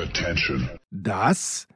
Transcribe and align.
Attention. 0.00 0.68
Das 0.90 1.68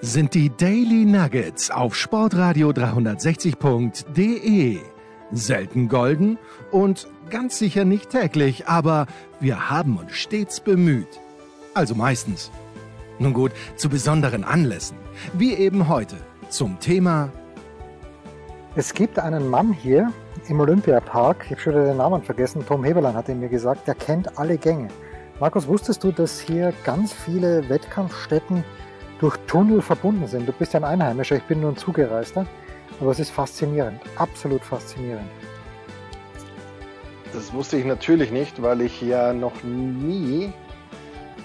sind 0.00 0.34
die 0.34 0.50
Daily 0.56 1.04
Nuggets 1.04 1.72
auf 1.72 1.96
Sportradio 1.96 2.70
360.de. 2.70 4.78
Selten 5.32 5.88
golden 5.88 6.38
und 6.70 7.08
ganz 7.30 7.58
sicher 7.58 7.84
nicht 7.84 8.10
täglich, 8.10 8.68
aber 8.68 9.08
wir 9.40 9.70
haben 9.70 9.96
uns 9.96 10.12
stets 10.12 10.60
bemüht. 10.60 11.18
Also 11.74 11.96
meistens. 11.96 12.52
Nun 13.18 13.32
gut, 13.32 13.50
zu 13.74 13.88
besonderen 13.88 14.44
Anlässen, 14.44 14.98
wie 15.32 15.54
eben 15.54 15.88
heute 15.88 16.14
zum 16.48 16.78
Thema 16.78 17.32
Es 18.76 18.94
gibt 18.94 19.18
einen 19.18 19.48
Mann 19.48 19.72
hier 19.72 20.12
im 20.48 20.60
Olympiapark, 20.60 21.46
ich 21.46 21.50
habe 21.50 21.60
schon 21.60 21.74
den 21.74 21.96
Namen 21.96 22.22
vergessen, 22.22 22.64
Tom 22.64 22.84
Heberlein 22.84 23.16
hat 23.16 23.28
ihn 23.28 23.40
mir 23.40 23.48
gesagt, 23.48 23.88
der 23.88 23.96
kennt 23.96 24.38
alle 24.38 24.56
Gänge. 24.56 24.86
Markus, 25.40 25.66
wusstest 25.66 26.04
du, 26.04 26.12
dass 26.12 26.38
hier 26.38 26.74
ganz 26.84 27.14
viele 27.14 27.66
Wettkampfstätten 27.70 28.62
durch 29.20 29.38
Tunnel 29.46 29.80
verbunden 29.80 30.26
sind? 30.26 30.46
Du 30.46 30.52
bist 30.52 30.74
ja 30.74 30.80
ein 30.80 30.84
Einheimischer, 30.84 31.36
ich 31.36 31.44
bin 31.44 31.62
nur 31.62 31.70
ein 31.70 31.78
Zugereister, 31.78 32.44
aber 33.00 33.10
es 33.10 33.20
ist 33.20 33.30
faszinierend, 33.30 34.02
absolut 34.16 34.62
faszinierend. 34.62 35.26
Das 37.32 37.54
wusste 37.54 37.78
ich 37.78 37.86
natürlich 37.86 38.30
nicht, 38.30 38.60
weil 38.60 38.82
ich 38.82 39.00
ja 39.00 39.32
noch 39.32 39.64
nie, 39.64 40.52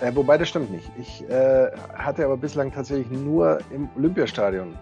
äh, 0.02 0.12
wobei 0.14 0.38
das 0.38 0.50
stimmt 0.50 0.72
nicht. 0.72 0.92
Ich 1.00 1.24
äh, 1.30 1.72
hatte 1.94 2.26
aber 2.26 2.36
bislang 2.36 2.74
tatsächlich 2.74 3.10
nur 3.18 3.60
im 3.70 3.88
Olympiastadion 3.96 4.78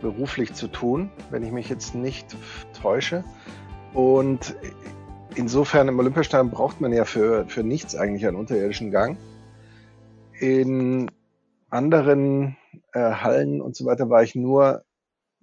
beruflich 0.00 0.54
zu 0.54 0.66
tun, 0.66 1.08
wenn 1.30 1.44
ich 1.44 1.52
mich 1.52 1.68
jetzt 1.68 1.94
nicht 1.94 2.34
täusche. 2.82 3.22
Und 3.92 4.56
insofern 5.34 5.88
im 5.88 5.98
Olympiastadion 5.98 6.50
braucht 6.50 6.80
man 6.80 6.92
ja 6.92 7.04
für, 7.04 7.46
für 7.46 7.62
nichts 7.62 7.94
eigentlich 7.94 8.26
einen 8.26 8.36
unterirdischen 8.36 8.90
Gang. 8.90 9.16
In 10.40 11.10
anderen 11.70 12.56
äh, 12.92 13.00
Hallen 13.00 13.60
und 13.60 13.76
so 13.76 13.84
weiter 13.84 14.10
war 14.10 14.22
ich 14.22 14.34
nur 14.34 14.84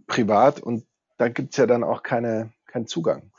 privat 0.08 0.60
und 0.60 0.86
da 1.18 1.30
gibt's 1.30 1.58
ja 1.58 1.66
dann 1.66 1.84
auch 1.84 2.04
keine, 2.04 2.52
keinen 2.68 2.88
Zugang. 2.88 3.32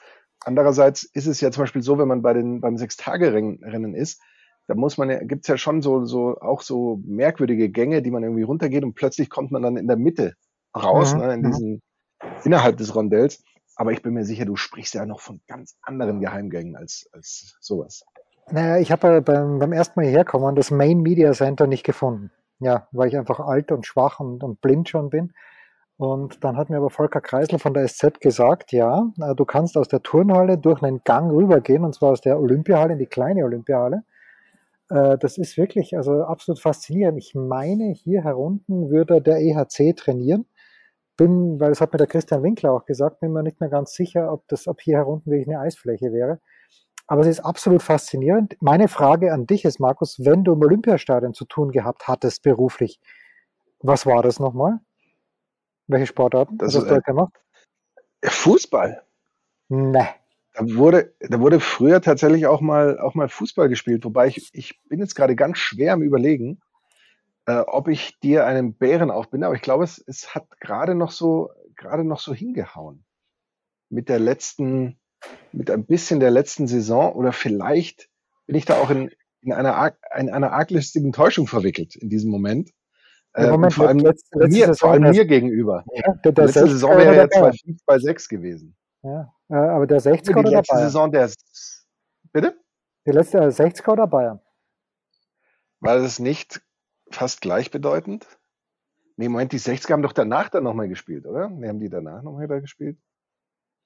Andererseits 0.45 1.05
ist 1.05 1.27
es 1.27 1.41
ja 1.41 1.51
zum 1.51 1.65
Beispiel 1.65 1.83
so, 1.83 1.99
wenn 1.99 2.09
man 2.09 2.23
bei 2.23 2.33
den, 2.33 2.61
beim 2.61 2.77
Sechstagerennen 2.77 3.95
ist, 3.95 4.21
da 4.67 4.75
muss 4.75 4.97
man 4.98 5.11
ja, 5.11 5.23
gibt's 5.23 5.48
ja 5.48 5.57
schon 5.57 5.83
so, 5.83 6.05
so, 6.05 6.39
auch 6.41 6.63
so 6.63 7.01
merkwürdige 7.05 7.69
Gänge, 7.69 8.03
die 8.03 8.11
man 8.11 8.23
irgendwie 8.23 8.43
runtergeht 8.43 8.85
und 8.85 8.95
plötzlich 8.95 9.29
kommt 9.29 9.51
man 9.51 9.63
dann 9.63 9.77
in 9.77 9.87
der 9.87 9.97
Mitte 9.97 10.35
raus, 10.77 11.15
Mhm, 11.15 11.21
ne, 11.21 11.35
in 11.35 11.41
mhm. 11.41 11.47
diesen, 11.47 11.83
innerhalb 12.45 12.77
des 12.77 12.95
Rondells. 12.95 13.43
Aber 13.77 13.92
ich 13.92 14.03
bin 14.03 14.15
mir 14.15 14.25
sicher, 14.25 14.45
du 14.45 14.56
sprichst 14.56 14.95
ja 14.95 15.06
noch 15.06 15.20
von 15.20 15.41
ganz 15.47 15.77
anderen 15.83 16.20
Geheimgängen 16.20 16.77
als, 16.77 17.09
als 17.12 17.56
sowas. 17.61 18.05
Naja, 18.51 18.79
ich 18.79 18.92
habe 18.92 19.23
beim, 19.23 19.59
beim 19.59 19.73
ersten 19.73 19.98
Mal 19.98 20.06
hierher 20.06 20.25
kommen 20.25 20.55
das 20.55 20.70
Main 20.70 21.01
Media 21.01 21.33
Center 21.33 21.67
nicht 21.67 21.84
gefunden. 21.84 22.31
Ja, 22.59 22.87
weil 22.92 23.09
ich 23.09 23.17
einfach 23.17 23.41
alt 23.41 23.73
und 23.73 23.87
schwach 23.87 24.20
und, 24.20 24.45
und 24.45 24.61
blind 24.61 24.89
schon 24.89 25.11
bin. 25.11 25.33
Und 25.97 26.42
dann 26.45 26.56
hat 26.56 26.70
mir 26.70 26.79
aber 26.79 26.91
Volker 26.91 27.20
Kreisel 27.20 27.59
von 27.59 27.75
der 27.75 27.87
SZ 27.87 28.20
gesagt, 28.20 28.73
ja, 28.73 29.11
du 29.37 29.45
kannst 29.45 29.77
aus 29.77 29.89
der 29.89 30.03
Turnhalle 30.03 30.59
durch 30.59 30.83
einen 30.83 31.03
Gang 31.05 31.31
rübergehen, 31.33 31.84
und 31.84 31.95
zwar 31.95 32.11
aus 32.12 32.20
der 32.20 32.41
Olympiahalle 32.41 32.95
in 32.95 32.98
die 32.98 33.07
kleine 33.07 33.45
Olympiahalle. 33.45 34.05
Äh, 34.91 35.19
Das 35.19 35.39
ist 35.39 35.57
wirklich 35.57 35.97
also 35.97 36.25
absolut 36.25 36.61
faszinierend. 36.61 37.19
Ich 37.19 37.34
meine, 37.34 37.92
hier 37.92 38.25
herunten 38.25 38.91
würde 38.91 39.20
der 39.20 39.39
EHC 39.41 39.95
trainieren. 39.97 40.47
Bin, 41.17 41.61
weil 41.61 41.69
das 41.71 41.81
hat 41.81 41.93
mir 41.93 41.99
der 41.99 42.07
Christian 42.07 42.43
Winkler 42.43 42.73
auch 42.73 42.87
gesagt, 42.87 43.21
bin 43.21 43.33
mir 43.33 43.43
nicht 43.43 43.61
mehr 43.61 43.69
ganz 43.69 43.93
sicher, 43.93 44.33
ob 44.33 44.49
das, 44.49 44.67
ob 44.67 44.81
hier 44.81 44.97
herunten 44.97 45.31
wirklich 45.31 45.49
eine 45.49 45.61
Eisfläche 45.61 46.13
wäre. 46.13 46.41
Aber 47.07 47.23
es 47.23 47.27
ist 47.27 47.41
absolut 47.41 47.83
faszinierend. 47.83 48.57
Meine 48.61 48.89
Frage 48.89 49.33
an 49.33 49.47
dich 49.47 49.65
ist, 49.65 49.81
Markus, 49.81 50.19
wenn 50.25 50.45
du 50.45 50.55
im 50.55 50.63
Olympiastadion 50.63 51.35
zu 51.35 51.45
tun 51.45 51.71
gehabt 51.71 52.09
hattest 52.09 52.43
beruflich, 52.43 53.01
was 53.81 54.07
war 54.07 54.23
das 54.23 54.41
nochmal? 54.41 54.81
Welche 55.89 56.07
Sportarten 56.07 56.57
Das 56.59 56.75
hast 56.75 56.85
du 56.85 56.86
äh, 56.86 56.91
dort 56.91 57.05
gemacht? 57.05 57.35
Fußball. 58.25 59.03
Ne. 59.69 60.09
Da 60.55 60.65
wurde, 60.75 61.15
da 61.20 61.41
wurde 61.41 61.61
früher 61.61 62.01
tatsächlich 62.01 62.47
auch 62.47 62.61
mal, 62.61 62.98
auch 62.98 63.15
mal 63.15 63.29
Fußball 63.29 63.69
gespielt, 63.69 64.05
wobei 64.05 64.29
ich, 64.29 64.51
ich 64.53 64.81
bin 64.89 65.01
jetzt 65.01 65.15
gerade 65.15 65.35
ganz 65.35 65.59
schwer 65.59 65.95
am 65.95 66.03
Überlegen, 66.03 66.61
äh, 67.47 67.58
ob 67.67 67.89
ich 67.89 68.19
dir 68.20 68.47
einen 68.47 68.75
Bären 68.75 69.11
aufbinde, 69.11 69.47
aber 69.47 69.57
ich 69.57 69.63
glaube, 69.63 69.85
es, 69.85 70.03
es 70.07 70.35
hat 70.35 70.48
gerade 70.61 70.95
noch 70.95 71.11
so, 71.11 71.51
gerade 71.77 72.05
noch 72.05 72.20
so 72.20 72.35
hingehauen. 72.35 73.05
Mit 73.89 74.08
der 74.08 74.19
letzten, 74.19 74.98
mit 75.53 75.70
ein 75.70 75.85
bisschen 75.85 76.20
der 76.20 76.30
letzten 76.30 76.67
Saison 76.67 77.13
oder 77.13 77.33
vielleicht 77.33 78.08
bin 78.47 78.57
ich 78.57 78.64
da 78.64 78.79
auch 78.79 78.91
in, 78.91 79.11
in 79.41 79.53
einer, 79.53 79.95
in 80.17 80.30
einer 80.30 80.53
arglistigen 80.53 81.13
Täuschung 81.13 81.47
verwickelt 81.47 81.97
in 81.97 82.08
diesem 82.08 82.30
Moment. 82.30 82.70
Äh, 83.35 83.51
Moment, 83.51 83.73
vor 83.74 83.89
allem, 83.89 83.98
letzte, 83.98 84.39
letzte 84.39 84.59
mir, 84.59 84.67
Saison, 84.67 84.77
vor 84.77 84.91
allem 84.91 85.03
der, 85.05 85.13
mir 85.13 85.24
gegenüber. 85.24 85.85
ja, 85.95 86.14
der, 86.24 86.33
der 86.33 86.45
Letzte 86.47 86.64
60er 86.64 86.69
Saison 86.69 86.91
wäre 86.91 87.05
der 87.05 87.14
ja 87.14 87.27
Bayern? 87.27 87.53
2-5, 87.53 87.79
2-6 87.89 88.29
gewesen. 88.29 88.77
Ja, 89.03 89.33
aber 89.48 89.86
der 89.86 89.98
Ja, 89.98 90.13
60er 90.13 90.23
die 90.23 90.30
oder 90.35 90.42
der 90.42 90.51
letzte 90.59 90.74
Bayern? 90.74 90.86
Saison 90.86 91.13
der, 91.13 91.30
bitte? 92.33 92.57
Die 93.07 93.11
letzte 93.11 93.39
äh, 93.39 93.47
60er 93.48 93.92
oder 93.92 94.07
Bayern? 94.07 94.41
War 95.80 95.98
das 95.98 96.19
nicht 96.19 96.63
fast 97.14 97.40
gleichbedeutend? 97.40 98.27
Nee, 99.17 99.28
Moment, 99.28 99.52
die 99.52 99.61
60er 99.61 99.92
haben 99.92 100.02
doch 100.02 100.12
danach 100.12 100.48
dann 100.48 100.64
nochmal 100.64 100.89
gespielt, 100.89 101.27
oder? 101.27 101.48
Nee, 101.48 101.68
haben 101.68 101.80
die 101.80 101.90
danach 101.90 102.23
nochmal 102.23 102.48
da 102.48 102.61
gespielt? 102.61 102.98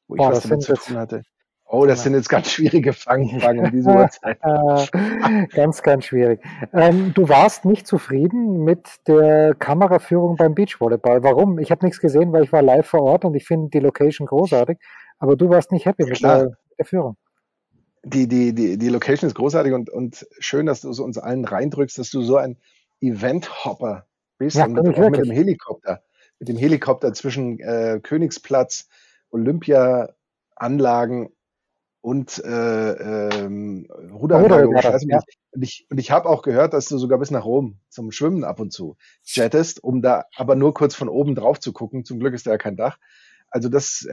Wo 0.08 0.14
ich 0.14 0.20
was 0.20 0.42
damit 0.42 0.62
zu 0.62 0.74
tun 0.74 0.96
hatte. 0.96 1.22
Oh, 1.68 1.84
das 1.84 1.98
ja. 1.98 2.04
sind 2.04 2.14
jetzt 2.14 2.28
ganz 2.28 2.52
schwierige 2.52 2.92
Fangfragen 2.92 3.64
um 3.64 3.70
diese 3.72 3.90
Uhrzeit. 3.94 4.38
Äh, 4.40 5.46
ganz, 5.48 5.82
ganz 5.82 6.04
schwierig. 6.04 6.40
Ähm, 6.72 7.12
du 7.12 7.28
warst 7.28 7.64
nicht 7.64 7.88
zufrieden 7.88 8.62
mit 8.62 8.88
der 9.08 9.54
Kameraführung 9.54 10.36
beim 10.36 10.54
Beachvolleyball. 10.54 11.24
Warum? 11.24 11.58
Ich 11.58 11.72
habe 11.72 11.84
nichts 11.84 12.00
gesehen, 12.00 12.32
weil 12.32 12.44
ich 12.44 12.52
war 12.52 12.62
live 12.62 12.86
vor 12.86 13.02
Ort 13.02 13.24
und 13.24 13.34
ich 13.34 13.46
finde 13.46 13.70
die 13.70 13.80
Location 13.80 14.28
großartig. 14.28 14.78
Aber 15.18 15.34
du 15.34 15.48
warst 15.48 15.72
nicht 15.72 15.86
happy 15.86 16.04
mit 16.04 16.22
der, 16.22 16.44
mit 16.44 16.78
der 16.78 16.86
Führung. 16.86 17.16
Die, 18.04 18.28
die, 18.28 18.54
die, 18.54 18.78
die 18.78 18.88
Location 18.88 19.26
ist 19.26 19.34
großartig 19.34 19.72
und, 19.72 19.90
und 19.90 20.24
schön, 20.38 20.66
dass 20.66 20.82
du 20.82 20.92
so 20.92 21.02
uns 21.02 21.18
allen 21.18 21.44
reindrückst, 21.44 21.98
dass 21.98 22.10
du 22.10 22.22
so 22.22 22.36
ein 22.36 22.58
Event-Hopper 23.00 24.06
bist 24.38 24.56
Ja, 24.56 24.66
und 24.66 24.74
mit, 24.74 24.98
mit 24.98 25.16
dem. 25.16 25.30
Helikopter. 25.30 26.02
Mit 26.38 26.48
dem 26.48 26.56
Helikopter 26.56 27.12
zwischen 27.14 27.58
äh, 27.60 28.00
Königsplatz, 28.02 28.88
Olympia-Anlagen 29.30 31.30
und 32.02 32.42
äh, 32.44 32.92
ähm, 32.92 33.86
Ruderanlage 33.90 34.68
und 34.68 34.76
Ruderregatta, 34.76 34.92
Scheiße. 34.92 35.06
ja. 35.08 35.20
Und 35.52 35.62
ich, 35.62 35.86
und 35.90 35.98
ich 35.98 36.10
habe 36.10 36.28
auch 36.28 36.42
gehört, 36.42 36.74
dass 36.74 36.86
du 36.86 36.98
sogar 36.98 37.18
bis 37.18 37.30
nach 37.30 37.44
Rom 37.44 37.78
zum 37.88 38.12
Schwimmen 38.12 38.44
ab 38.44 38.60
und 38.60 38.72
zu 38.72 38.96
jettest, 39.24 39.82
um 39.82 40.02
da 40.02 40.24
aber 40.36 40.54
nur 40.54 40.74
kurz 40.74 40.94
von 40.94 41.08
oben 41.08 41.34
drauf 41.34 41.58
zu 41.58 41.72
gucken. 41.72 42.04
Zum 42.04 42.20
Glück 42.20 42.34
ist 42.34 42.46
da 42.46 42.52
ja 42.52 42.58
kein 42.58 42.76
Dach. 42.76 42.98
Also 43.48 43.68
das 43.68 44.06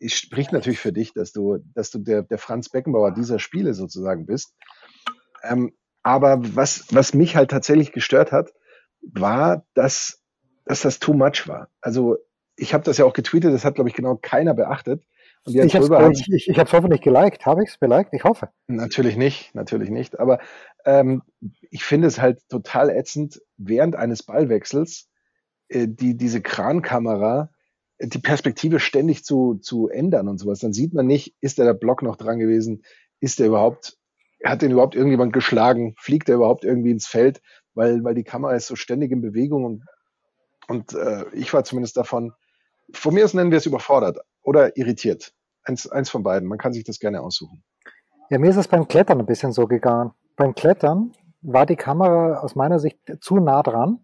es 0.00 0.12
spricht 0.12 0.52
natürlich 0.52 0.78
für 0.78 0.92
dich, 0.92 1.12
dass 1.12 1.32
du, 1.32 1.58
dass 1.74 1.90
du 1.90 1.98
der, 1.98 2.22
der 2.22 2.38
Franz 2.38 2.68
Beckenbauer 2.68 3.12
dieser 3.12 3.38
Spiele 3.38 3.74
sozusagen 3.74 4.26
bist. 4.26 4.54
Ähm, 5.42 5.72
aber 6.02 6.40
was, 6.54 6.86
was 6.90 7.14
mich 7.14 7.36
halt 7.36 7.50
tatsächlich 7.50 7.92
gestört 7.92 8.32
hat, 8.32 8.52
war, 9.00 9.64
dass, 9.74 10.22
dass 10.64 10.82
das 10.82 10.98
too 10.98 11.14
much 11.14 11.48
war. 11.48 11.68
Also 11.80 12.16
ich 12.56 12.74
habe 12.74 12.84
das 12.84 12.98
ja 12.98 13.04
auch 13.04 13.12
getweetet, 13.12 13.52
das 13.52 13.64
hat, 13.64 13.76
glaube 13.76 13.90
ich, 13.90 13.96
genau 13.96 14.16
keiner 14.16 14.54
beachtet. 14.54 15.04
Und 15.44 15.54
Ich 15.54 15.74
habe 15.74 16.04
hat 16.04 16.12
ich, 16.12 16.48
ich, 16.48 16.58
hoffentlich 16.58 17.00
geliked. 17.00 17.46
Habe 17.46 17.62
ich 17.62 17.70
es 17.70 17.78
beliked? 17.78 18.12
Ich 18.12 18.24
hoffe. 18.24 18.48
Natürlich 18.66 19.16
nicht, 19.16 19.54
natürlich 19.54 19.90
nicht. 19.90 20.18
Aber 20.18 20.40
ähm, 20.84 21.22
ich 21.70 21.84
finde 21.84 22.08
es 22.08 22.20
halt 22.20 22.40
total 22.48 22.90
ätzend, 22.90 23.40
während 23.56 23.96
eines 23.96 24.22
Ballwechsels 24.22 25.08
äh, 25.68 25.86
die, 25.88 26.16
diese 26.16 26.40
Krankamera 26.40 27.50
äh, 27.98 28.08
die 28.08 28.18
Perspektive 28.18 28.80
ständig 28.80 29.24
zu, 29.24 29.54
zu 29.56 29.88
ändern 29.88 30.28
und 30.28 30.38
sowas. 30.38 30.60
Dann 30.60 30.72
sieht 30.72 30.94
man 30.94 31.06
nicht, 31.06 31.34
ist 31.40 31.58
da 31.58 31.64
der 31.64 31.74
Block 31.74 32.02
noch 32.02 32.16
dran 32.16 32.38
gewesen? 32.38 32.82
Ist 33.20 33.38
der 33.38 33.48
überhaupt, 33.48 33.97
hat 34.44 34.62
den 34.62 34.72
überhaupt 34.72 34.94
irgendjemand 34.94 35.32
geschlagen? 35.32 35.94
Fliegt 35.98 36.28
der 36.28 36.36
überhaupt 36.36 36.64
irgendwie 36.64 36.90
ins 36.90 37.06
Feld? 37.06 37.40
Weil, 37.74 38.02
weil 38.04 38.14
die 38.14 38.24
Kamera 38.24 38.54
ist 38.54 38.66
so 38.66 38.76
ständig 38.76 39.10
in 39.12 39.20
Bewegung 39.20 39.64
und, 39.64 39.84
und 40.68 40.92
äh, 40.94 41.24
ich 41.32 41.52
war 41.52 41.64
zumindest 41.64 41.96
davon, 41.96 42.32
von 42.92 43.14
mir 43.14 43.24
aus 43.24 43.34
nennen 43.34 43.50
wir 43.50 43.58
es 43.58 43.66
überfordert 43.66 44.18
oder 44.42 44.76
irritiert. 44.76 45.32
Eins, 45.62 45.88
eins 45.88 46.10
von 46.10 46.22
beiden. 46.22 46.48
Man 46.48 46.58
kann 46.58 46.72
sich 46.72 46.84
das 46.84 46.98
gerne 46.98 47.20
aussuchen. 47.20 47.62
Ja, 48.30 48.38
mir 48.38 48.50
ist 48.50 48.56
es 48.56 48.68
beim 48.68 48.88
Klettern 48.88 49.20
ein 49.20 49.26
bisschen 49.26 49.52
so 49.52 49.66
gegangen. 49.66 50.12
Beim 50.36 50.54
Klettern 50.54 51.12
war 51.40 51.66
die 51.66 51.76
Kamera 51.76 52.40
aus 52.40 52.54
meiner 52.56 52.78
Sicht 52.78 52.98
zu 53.20 53.36
nah 53.36 53.62
dran. 53.62 54.00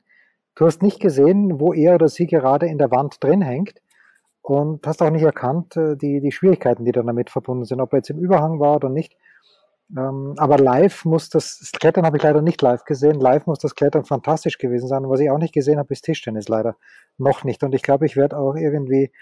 Du 0.55 0.67
hast 0.67 0.83
nicht 0.83 1.01
gesehen, 1.01 1.59
wo 1.61 1.73
er 1.73 1.97
oder 1.97 2.09
sie 2.09 2.27
gerade 2.27 2.67
in 2.67 2.79
der 2.79 2.91
Wand 2.91 3.23
drin 3.23 3.43
hängt 3.43 3.81
und 4.41 4.87
hast 4.87 5.03
auch 5.03 5.11
nicht 5.11 5.25
erkannt, 5.25 5.77
äh, 5.77 5.97
die, 5.97 6.21
die 6.21 6.33
Schwierigkeiten, 6.33 6.85
die 6.85 6.93
dann 6.93 7.07
damit 7.07 7.31
verbunden 7.31 7.65
sind, 7.65 7.81
ob 7.81 7.93
er 7.93 7.99
jetzt 7.99 8.11
im 8.11 8.19
Überhang 8.19 8.61
war 8.61 8.77
oder 8.77 8.89
nicht. 8.89 9.17
Ähm, 9.91 10.35
aber 10.39 10.59
live 10.59 11.05
muss 11.05 11.29
das, 11.29 11.59
das 11.59 11.73
Klettern 11.73 12.07
habe 12.07 12.17
ich 12.17 12.23
leider 12.23 12.43
nicht 12.43 12.61
live 12.63 12.85
gesehen. 12.85 13.21
Live 13.21 13.47
muss 13.47 13.59
das 13.59 13.75
Klettern 13.75 14.05
fantastisch 14.05 14.59
gewesen 14.59 14.89
sein. 14.89 15.05
Und 15.05 15.11
was 15.11 15.21
ich 15.21 15.31
auch 15.31 15.39
nicht 15.39 15.55
gesehen 15.55 15.79
habe, 15.79 15.93
ist 15.93 16.03
Tischtennis 16.03 16.49
leider 16.49 16.77
noch 17.19 17.45
nicht. 17.45 17.63
Und 17.63 17.75
ich 17.75 17.83
glaube, 17.83 18.07
ich 18.07 18.17
werde 18.17 18.37
auch 18.39 18.57
irgendwie 18.57 19.13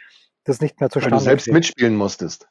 das 0.44 0.60
nicht 0.60 0.80
mehr 0.80 0.88
Weil 0.88 1.00
du 1.00 1.00
zustande 1.00 1.24
selbst 1.24 1.44
kriegen. 1.44 1.56
mitspielen 1.56 1.96
musstest. 1.96 2.48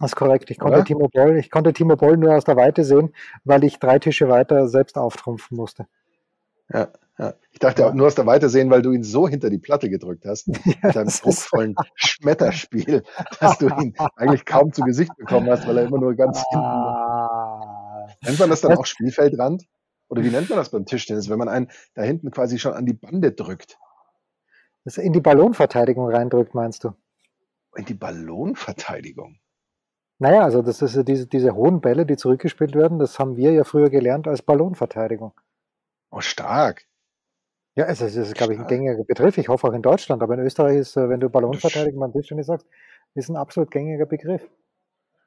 Das 0.00 0.12
ist 0.12 0.16
korrekt. 0.16 0.50
Ich 0.50 0.58
konnte, 0.58 0.84
Timo 0.84 1.08
Boll, 1.08 1.38
ich 1.38 1.50
konnte 1.50 1.72
Timo 1.72 1.96
Boll 1.96 2.16
nur 2.16 2.36
aus 2.36 2.44
der 2.44 2.56
Weite 2.56 2.84
sehen, 2.84 3.12
weil 3.44 3.64
ich 3.64 3.78
drei 3.78 3.98
Tische 3.98 4.28
weiter 4.28 4.68
selbst 4.68 4.96
auftrumpfen 4.96 5.56
musste. 5.56 5.86
Ja, 6.72 6.88
ja. 7.18 7.34
Ich 7.50 7.58
dachte 7.58 7.84
auch 7.84 7.94
nur 7.94 8.06
aus 8.06 8.14
der 8.14 8.26
Weite 8.26 8.48
sehen, 8.48 8.70
weil 8.70 8.82
du 8.82 8.92
ihn 8.92 9.02
so 9.02 9.26
hinter 9.26 9.50
die 9.50 9.58
Platte 9.58 9.90
gedrückt 9.90 10.24
hast, 10.24 10.46
mit 10.82 10.94
deinem 10.94 11.08
druckvollen 11.08 11.74
Schmetterspiel, 11.96 13.02
dass 13.40 13.58
du 13.58 13.66
ihn 13.68 13.94
eigentlich 14.16 14.44
kaum 14.44 14.72
zu 14.72 14.82
Gesicht 14.82 15.16
bekommen 15.16 15.50
hast, 15.50 15.66
weil 15.66 15.78
er 15.78 15.86
immer 15.86 15.98
nur 15.98 16.14
ganz 16.14 16.38
hinten. 16.48 16.64
Ah. 16.64 16.97
Nennt 18.22 18.38
man 18.38 18.50
das 18.50 18.60
dann 18.60 18.76
auch 18.76 18.86
Spielfeldrand? 18.86 19.64
Oder 20.08 20.24
wie 20.24 20.30
nennt 20.30 20.48
man 20.48 20.58
das 20.58 20.70
beim 20.70 20.86
Tischtennis, 20.86 21.28
wenn 21.28 21.38
man 21.38 21.48
einen 21.48 21.70
da 21.94 22.02
hinten 22.02 22.30
quasi 22.30 22.58
schon 22.58 22.72
an 22.72 22.86
die 22.86 22.94
Bande 22.94 23.32
drückt? 23.32 23.78
Das 24.84 24.96
in 24.96 25.12
die 25.12 25.20
Ballonverteidigung 25.20 26.08
reindrückt, 26.10 26.54
meinst 26.54 26.84
du? 26.84 26.94
In 27.76 27.84
die 27.84 27.94
Ballonverteidigung? 27.94 29.38
Naja, 30.18 30.42
also 30.42 30.62
das 30.62 30.82
ist 30.82 30.96
ja 30.96 31.02
diese, 31.02 31.26
diese 31.26 31.54
hohen 31.54 31.80
Bälle, 31.80 32.06
die 32.06 32.16
zurückgespielt 32.16 32.74
werden, 32.74 32.98
das 32.98 33.18
haben 33.18 33.36
wir 33.36 33.52
ja 33.52 33.64
früher 33.64 33.90
gelernt 33.90 34.26
als 34.26 34.42
Ballonverteidigung. 34.42 35.32
Oh, 36.10 36.20
stark. 36.20 36.86
Ja, 37.76 37.84
also 37.84 38.06
es 38.06 38.16
ist, 38.16 38.34
glaube 38.34 38.54
ich, 38.54 38.58
ein 38.58 38.66
gängiger 38.66 39.04
Begriff. 39.04 39.38
Ich 39.38 39.48
hoffe 39.48 39.68
auch 39.68 39.72
in 39.72 39.82
Deutschland, 39.82 40.22
aber 40.22 40.34
in 40.34 40.40
Österreich 40.40 40.78
ist, 40.78 40.96
äh, 40.96 41.08
wenn 41.08 41.20
du 41.20 41.28
Ballonverteidigung 41.28 42.00
beim 42.00 42.12
Tischtennis 42.12 42.46
sagst, 42.46 42.66
ist 43.14 43.28
ein 43.28 43.36
absolut 43.36 43.70
gängiger 43.70 44.06
Begriff. 44.06 44.42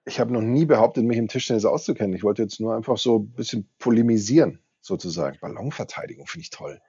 Ich 0.06 0.20
habe 0.20 0.34
noch 0.34 0.42
nie 0.42 0.66
behauptet, 0.66 1.04
mich 1.04 1.18
im 1.18 1.28
Tischtennis 1.28 1.66
auszukennen. 1.66 2.16
Ich 2.16 2.24
wollte 2.24 2.42
jetzt 2.42 2.60
nur 2.60 2.76
einfach 2.76 2.98
so 2.98 3.20
ein 3.20 3.32
bisschen 3.34 3.70
polemisieren, 3.78 4.60
sozusagen. 4.82 5.38
Ballonverteidigung 5.40 6.26
finde 6.28 6.44
ich 6.44 6.50
toll. 6.50 6.82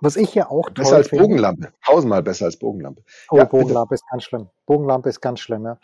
Was 0.00 0.16
ich 0.16 0.34
ja 0.34 0.50
auch 0.50 0.68
Besser 0.70 0.96
als 0.96 1.08
finde, 1.08 1.24
Bogenlampe. 1.24 1.72
Tausendmal 1.84 2.22
besser 2.22 2.46
als 2.46 2.58
Bogenlampe. 2.58 3.02
Oh, 3.30 3.38
ja, 3.38 3.44
Bogenlampe 3.44 3.90
bitte. 3.90 3.94
ist 3.94 4.10
ganz 4.10 4.24
schlimm. 4.24 4.48
Bogenlampe 4.66 5.08
ist 5.08 5.20
ganz 5.20 5.40
schlimm, 5.40 5.64
ja. 5.64 5.78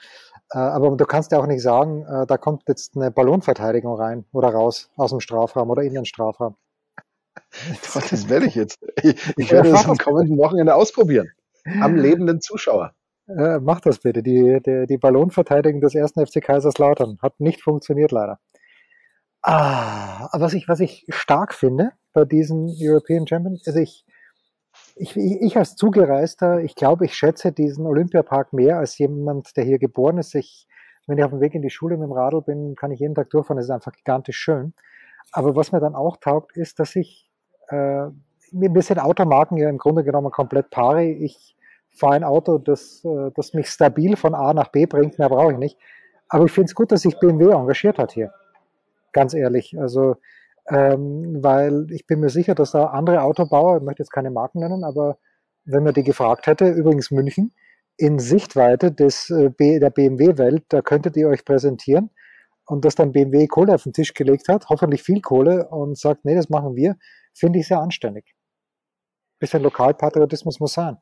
Äh, 0.53 0.59
aber 0.59 0.91
du 0.97 1.07
kannst 1.07 1.33
ja 1.33 1.39
auch 1.39 1.47
nicht 1.47 1.63
sagen, 1.63 2.05
äh, 2.05 2.27
da 2.27 2.37
kommt 2.37 2.65
jetzt 2.69 2.97
eine 2.97 3.11
Ballonverteidigung 3.11 3.95
rein 3.95 4.25
oder 4.33 4.49
raus 4.49 4.91
aus 4.97 5.11
dem 5.11 5.21
Strafraum 5.21 5.71
oder 5.71 5.83
in 5.83 5.95
den 5.95 6.05
Strafraum. 6.05 6.57
Doch, 7.95 8.03
das 8.11 8.29
werde 8.29 8.47
ich 8.47 8.55
jetzt. 8.57 8.79
Ich, 9.03 9.33
ich 9.37 9.53
werde 9.53 9.71
es 9.71 9.87
am 9.87 9.97
kommenden 9.97 10.37
Wochenende 10.39 10.75
ausprobieren. 10.75 11.31
Am 11.81 11.95
lebenden 11.97 12.41
Zuschauer. 12.41 12.95
Äh, 13.37 13.61
mach 13.61 13.81
das 13.81 14.01
bitte. 14.01 14.23
Die, 14.23 14.61
die, 14.65 14.87
die 14.87 14.99
Ballonverteidigung 14.99 15.81
des 15.81 15.95
ersten 15.95 16.25
FC 16.27 16.43
Kaiserslautern 16.43 17.19
hat 17.23 17.39
nicht 17.39 17.63
funktioniert, 17.63 18.11
leider. 18.13 18.41
Ah, 19.43 20.29
was 20.39 20.53
ich, 20.53 20.69
was 20.69 20.81
ich 20.81 21.07
stark 21.09 21.55
finde 21.55 21.93
bei 22.13 22.25
diesen 22.25 22.69
European 22.79 23.27
Champions, 23.27 23.67
also 23.67 23.79
ich, 23.79 24.05
ich, 24.97 25.17
ich 25.17 25.57
als 25.57 25.77
Zugereister, 25.77 26.61
ich 26.61 26.75
glaube, 26.75 27.07
ich 27.07 27.15
schätze 27.15 27.53
diesen 27.53 27.87
Olympiapark 27.87 28.53
mehr 28.53 28.79
als 28.79 28.99
jemand, 28.99 29.57
der 29.57 29.65
hier 29.65 29.79
geboren 29.79 30.19
ist. 30.19 30.35
Ich, 30.35 30.67
wenn 31.07 31.17
ich 31.17 31.25
auf 31.25 31.31
dem 31.31 31.41
Weg 31.41 31.55
in 31.55 31.63
die 31.63 31.71
Schule 31.71 31.97
mit 31.97 32.07
dem 32.07 32.13
Radl 32.13 32.43
bin, 32.43 32.75
kann 32.75 32.91
ich 32.91 33.01
jeden 33.01 33.15
Tag 33.15 33.31
durchfahren. 33.31 33.59
Es 33.59 33.67
ist 33.67 33.71
einfach 33.71 33.93
gigantisch 33.93 34.37
schön. 34.37 34.75
Aber 35.33 35.57
was 35.57 35.73
mir 35.73 35.81
dann 35.81 35.95
auch 35.95 36.17
taugt, 36.19 36.57
ist, 36.57 36.79
dass 36.81 36.97
ich, 36.97 37.31
äh, 37.69 38.07
mir 38.53 38.83
sind 38.83 38.99
Automarken 38.99 39.57
ja 39.57 39.71
im 39.71 39.79
Grunde 39.79 40.05
genommen 40.05 40.31
komplett 40.33 40.71
pari. 40.71 41.13
Ich 41.13 41.57
fahre 41.93 42.15
ein 42.15 42.25
Auto, 42.25 42.59
das, 42.59 43.05
äh, 43.05 43.31
das 43.35 43.55
mich 43.55 43.69
stabil 43.69 44.17
von 44.17 44.35
A 44.35 44.55
nach 44.55 44.69
B 44.69 44.87
bringt, 44.87 45.19
mehr 45.19 45.29
brauche 45.29 45.53
ich 45.53 45.59
nicht. 45.59 45.79
Aber 46.29 46.45
ich 46.45 46.53
finde 46.53 46.67
es 46.67 46.75
gut, 46.75 46.93
dass 46.93 47.03
sich 47.03 47.19
BMW 47.19 47.53
engagiert 47.53 47.99
hat 47.99 48.13
hier. 48.13 48.33
Ganz 49.13 49.35
ehrlich. 49.35 49.77
Also, 49.79 50.17
ähm, 50.69 51.43
weil 51.43 51.87
ich 51.91 52.07
bin 52.07 52.21
mir 52.21 52.31
sicher, 52.31 52.55
dass 52.55 52.71
da 52.71 52.87
andere 52.87 53.23
Autobauer, 53.23 53.79
ich 53.79 53.83
möchte 53.83 54.03
jetzt 54.03 54.13
keine 54.13 54.31
Marken 54.31 54.61
nennen, 54.61 54.85
aber 54.85 55.19
wenn 55.65 55.83
man 55.83 55.95
die 55.95 56.05
gefragt 56.05 56.47
hätte, 56.47 56.69
übrigens 56.69 57.11
München, 57.11 57.53
in 57.97 58.19
Sichtweite 58.19 58.93
des, 58.93 59.31
äh, 59.31 59.51
der 59.51 59.91
BMW-Welt, 59.91 60.65
da 60.69 60.81
könntet 60.81 61.17
ihr 61.17 61.29
euch 61.29 61.45
präsentieren 61.45 62.11
und 62.67 62.85
dass 62.85 62.95
dann 62.95 63.13
BMW 63.13 63.47
Kohle 63.47 63.75
auf 63.75 63.83
den 63.83 63.93
Tisch 63.93 64.15
gelegt 64.15 64.49
hat, 64.49 64.69
hoffentlich 64.69 65.03
viel 65.03 65.21
Kohle 65.21 65.69
und 65.69 65.99
sagt, 65.99 66.25
nee, 66.25 66.35
das 66.35 66.49
machen 66.49 66.77
wir, 66.77 66.97
finde 67.35 67.59
ich 67.59 67.67
sehr 67.67 67.81
anständig. 67.81 68.35
Bisschen 69.41 69.63
Lokalpatriotismus 69.63 70.61
muss 70.61 70.75
sein. 70.75 70.99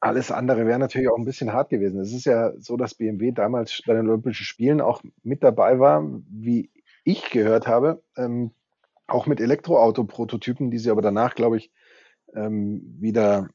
Alles 0.00 0.30
andere 0.30 0.66
wäre 0.66 0.78
natürlich 0.78 1.08
auch 1.08 1.18
ein 1.18 1.24
bisschen 1.24 1.52
hart 1.52 1.70
gewesen. 1.70 2.00
Es 2.00 2.12
ist 2.12 2.26
ja 2.26 2.52
so, 2.58 2.76
dass 2.76 2.94
BMW 2.94 3.32
damals 3.32 3.82
bei 3.86 3.94
den 3.94 4.08
Olympischen 4.08 4.44
Spielen 4.44 4.80
auch 4.80 5.02
mit 5.22 5.42
dabei 5.42 5.78
war, 5.78 6.04
wie 6.28 6.70
ich 7.04 7.30
gehört 7.30 7.66
habe, 7.66 8.02
ähm, 8.16 8.50
auch 9.06 9.26
mit 9.26 9.40
Elektroauto-Prototypen, 9.40 10.70
die 10.70 10.78
sie 10.78 10.90
aber 10.90 11.02
danach, 11.02 11.34
glaube 11.34 11.56
ich, 11.58 11.70
ähm, 12.34 12.96
wieder 13.00 13.48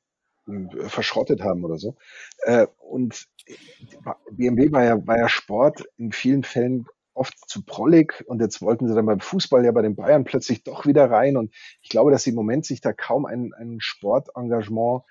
äh, 0.48 0.88
verschrottet 0.88 1.42
haben 1.42 1.64
oder 1.66 1.78
so. 1.78 1.96
Äh, 2.44 2.68
und 2.80 3.28
BMW 4.32 4.72
war 4.72 4.84
ja, 4.84 5.08
war 5.08 5.18
ja 5.18 5.30
Sport 5.30 5.86
in 5.98 6.12
vielen 6.12 6.44
Fällen 6.44 6.86
oft 7.14 7.38
zu 7.50 7.64
prollig 7.64 8.24
und 8.28 8.42
jetzt 8.42 8.62
wollten 8.62 8.88
sie 8.88 8.96
dann 8.96 9.06
beim 9.06 9.20
Fußball 9.20 9.66
ja 9.66 9.72
bei 9.72 9.82
den 9.82 9.96
Bayern 9.96 10.24
plötzlich 10.24 10.64
doch 10.64 10.86
wieder 10.86 11.10
rein 11.12 11.36
und 11.38 11.54
ich 11.82 11.90
glaube, 11.90 12.12
dass 12.12 12.24
sie 12.24 12.30
im 12.30 12.36
Moment 12.38 12.66
sich 12.66 12.82
da 12.82 12.94
kaum 12.94 13.26
ein, 13.26 13.54
ein 13.54 13.78
Sportengagement 13.80 15.04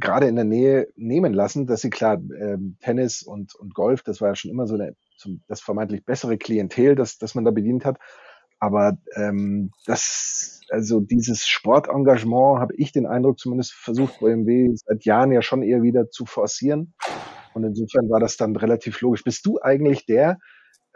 gerade 0.00 0.26
in 0.26 0.36
der 0.36 0.44
Nähe 0.44 0.88
nehmen 0.96 1.32
lassen, 1.32 1.66
dass 1.66 1.82
sie 1.82 1.90
klar, 1.90 2.14
ähm, 2.14 2.76
Tennis 2.80 3.22
und, 3.22 3.54
und 3.54 3.74
Golf, 3.74 4.02
das 4.02 4.20
war 4.20 4.28
ja 4.28 4.34
schon 4.34 4.50
immer 4.50 4.66
so 4.66 4.74
eine, 4.74 4.96
das 5.46 5.60
vermeintlich 5.60 6.04
bessere 6.04 6.38
Klientel, 6.38 6.94
das, 6.94 7.18
das 7.18 7.34
man 7.34 7.44
da 7.44 7.50
bedient 7.50 7.84
hat. 7.84 7.98
Aber 8.58 8.98
ähm, 9.16 9.70
das, 9.86 10.60
also 10.68 11.00
dieses 11.00 11.46
Sportengagement 11.46 12.60
habe 12.60 12.74
ich 12.76 12.92
den 12.92 13.06
Eindruck 13.06 13.38
zumindest 13.38 13.72
versucht, 13.72 14.20
BMW 14.20 14.70
seit 14.74 15.04
Jahren 15.04 15.32
ja 15.32 15.40
schon 15.40 15.62
eher 15.62 15.82
wieder 15.82 16.10
zu 16.10 16.26
forcieren. 16.26 16.94
Und 17.54 17.64
insofern 17.64 18.10
war 18.10 18.20
das 18.20 18.36
dann 18.36 18.54
relativ 18.56 19.00
logisch. 19.00 19.24
Bist 19.24 19.46
du 19.46 19.60
eigentlich 19.60 20.04
der, 20.04 20.38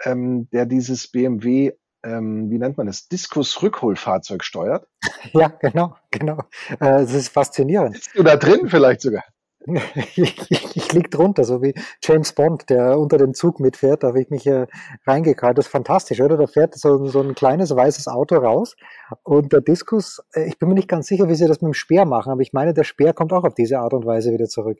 ähm, 0.04 0.48
der 0.52 0.66
dieses 0.66 1.10
BMW, 1.10 1.72
ähm, 2.04 2.50
wie 2.50 2.58
nennt 2.58 2.76
man 2.76 2.86
das, 2.86 3.08
Diskus-Rückholfahrzeug 3.08 4.44
steuert. 4.44 4.86
Ja, 5.32 5.48
genau, 5.48 5.96
genau. 6.10 6.38
Äh, 6.68 6.76
das 6.78 7.14
ist 7.14 7.28
faszinierend. 7.28 7.94
Bist 7.94 8.10
du 8.14 8.22
da 8.22 8.36
drin 8.36 8.68
vielleicht 8.68 9.00
sogar? 9.00 9.24
ich, 10.16 10.50
ich, 10.50 10.76
ich 10.76 10.92
lieg 10.92 11.10
drunter, 11.10 11.44
so 11.44 11.62
wie 11.62 11.74
James 12.02 12.34
Bond, 12.34 12.68
der 12.68 12.98
unter 12.98 13.16
dem 13.16 13.32
Zug 13.32 13.60
mitfährt, 13.60 14.02
da 14.02 14.08
habe 14.08 14.20
ich 14.20 14.28
mich 14.28 14.46
äh, 14.46 14.66
reingekallt. 15.06 15.56
Das 15.56 15.66
ist 15.66 15.72
fantastisch, 15.72 16.20
oder? 16.20 16.36
Da 16.36 16.46
fährt 16.46 16.74
so, 16.74 17.06
so 17.06 17.22
ein 17.22 17.34
kleines 17.34 17.74
weißes 17.74 18.06
Auto 18.08 18.36
raus 18.36 18.76
und 19.22 19.52
der 19.52 19.62
Diskus, 19.62 20.22
äh, 20.34 20.46
ich 20.46 20.58
bin 20.58 20.68
mir 20.68 20.74
nicht 20.74 20.88
ganz 20.88 21.06
sicher, 21.06 21.28
wie 21.28 21.34
sie 21.34 21.46
das 21.46 21.62
mit 21.62 21.70
dem 21.70 21.74
Speer 21.74 22.04
machen, 22.04 22.30
aber 22.30 22.42
ich 22.42 22.52
meine, 22.52 22.74
der 22.74 22.84
Speer 22.84 23.14
kommt 23.14 23.32
auch 23.32 23.44
auf 23.44 23.54
diese 23.54 23.78
Art 23.78 23.94
und 23.94 24.04
Weise 24.04 24.32
wieder 24.32 24.48
zurück. 24.48 24.78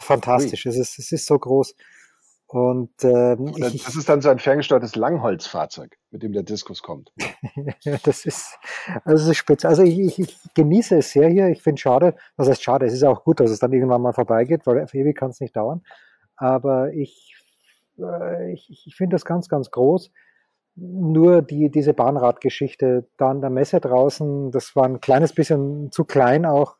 Fantastisch, 0.00 0.64
es 0.64 0.78
ist, 0.78 0.98
es 0.98 1.12
ist 1.12 1.26
so 1.26 1.38
groß. 1.38 1.74
Und 2.52 2.90
ähm, 3.04 3.54
das 3.60 3.74
ich, 3.74 3.86
ist 3.96 4.08
dann 4.08 4.20
so 4.20 4.28
ein 4.28 4.40
ferngesteuertes 4.40 4.96
Langholzfahrzeug, 4.96 5.96
mit 6.10 6.24
dem 6.24 6.32
der 6.32 6.42
Diskus 6.42 6.82
kommt. 6.82 7.12
das 8.02 8.24
ist 8.26 8.58
also 9.04 9.22
das 9.22 9.28
ist 9.28 9.36
spitze. 9.36 9.68
Also 9.68 9.84
ich, 9.84 10.00
ich, 10.00 10.18
ich 10.18 10.36
genieße 10.54 10.98
es 10.98 11.12
sehr 11.12 11.28
hier. 11.28 11.46
Ich 11.48 11.62
finde 11.62 11.74
es 11.74 11.82
schade, 11.82 12.16
was 12.36 12.48
heißt 12.48 12.64
schade, 12.64 12.86
es 12.86 12.92
ist 12.92 13.04
auch 13.04 13.22
gut, 13.22 13.38
dass 13.38 13.52
es 13.52 13.60
dann 13.60 13.72
irgendwann 13.72 14.02
mal 14.02 14.12
vorbeigeht, 14.12 14.66
weil 14.66 14.82
auf 14.82 14.92
ewig 14.94 15.16
kann 15.16 15.30
es 15.30 15.38
nicht 15.38 15.54
dauern. 15.54 15.82
Aber 16.34 16.92
ich, 16.92 17.36
äh, 18.00 18.52
ich, 18.52 18.84
ich 18.84 18.96
finde 18.96 19.14
das 19.14 19.24
ganz, 19.24 19.48
ganz 19.48 19.70
groß. 19.70 20.10
Nur 20.74 21.42
die, 21.42 21.70
diese 21.70 21.94
Bahnradgeschichte 21.94 23.06
da 23.16 23.30
an 23.30 23.42
der 23.42 23.50
Messe 23.50 23.78
draußen, 23.78 24.50
das 24.50 24.74
war 24.74 24.86
ein 24.86 25.00
kleines 25.00 25.32
bisschen 25.32 25.92
zu 25.92 26.04
klein 26.04 26.46
auch, 26.46 26.78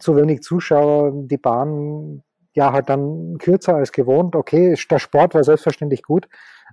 zu 0.00 0.16
wenig 0.16 0.40
Zuschauer. 0.40 1.12
Die 1.12 1.36
Bahn 1.36 2.22
ja 2.56 2.72
halt 2.72 2.88
dann 2.88 3.38
kürzer 3.38 3.76
als 3.76 3.92
gewohnt. 3.92 4.34
Okay, 4.34 4.76
der 4.90 4.98
Sport 4.98 5.34
war 5.34 5.44
selbstverständlich 5.44 6.02
gut, 6.02 6.26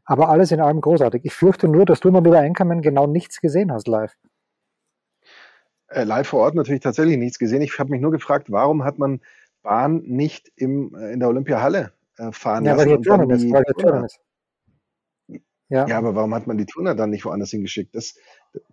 aber 0.05 0.29
alles 0.29 0.51
in 0.51 0.59
allem 0.59 0.81
großartig. 0.81 1.23
Ich 1.25 1.33
fürchte 1.33 1.67
nur, 1.67 1.85
dass 1.85 1.99
du 1.99 2.07
immer 2.07 2.25
wieder 2.25 2.39
Einkommen 2.39 2.81
genau 2.81 3.05
nichts 3.05 3.41
gesehen 3.41 3.71
hast 3.71 3.87
live. 3.87 4.15
Äh, 5.89 6.05
live 6.05 6.27
vor 6.27 6.39
Ort 6.39 6.55
natürlich 6.55 6.81
tatsächlich 6.81 7.17
nichts 7.17 7.37
gesehen. 7.37 7.61
Ich 7.61 7.77
habe 7.77 7.91
mich 7.91 8.01
nur 8.01 8.11
gefragt, 8.11 8.49
warum 8.49 8.83
hat 8.83 8.97
man 8.97 9.21
Bahn 9.61 10.01
nicht 10.05 10.51
im, 10.55 10.95
äh, 10.95 11.11
in 11.11 11.19
der 11.19 11.29
Olympiahalle 11.29 11.91
äh, 12.17 12.31
fahren 12.31 12.65
ja, 12.65 12.73
lassen? 12.73 12.89
Weil 12.89 12.97
die 12.97 13.03
Turnen 13.03 13.29
ist, 13.29 13.51
weil 13.51 13.63
die 13.63 13.81
Turnen 13.81 14.05
ist. 14.05 14.19
Ja. 15.69 15.87
ja, 15.87 15.97
aber 15.97 16.15
warum 16.15 16.35
hat 16.35 16.45
man 16.45 16.57
die 16.57 16.65
Turner 16.65 16.95
dann 16.95 17.09
nicht 17.09 17.25
woanders 17.25 17.49
hingeschickt? 17.49 17.95
Das, 17.95 18.15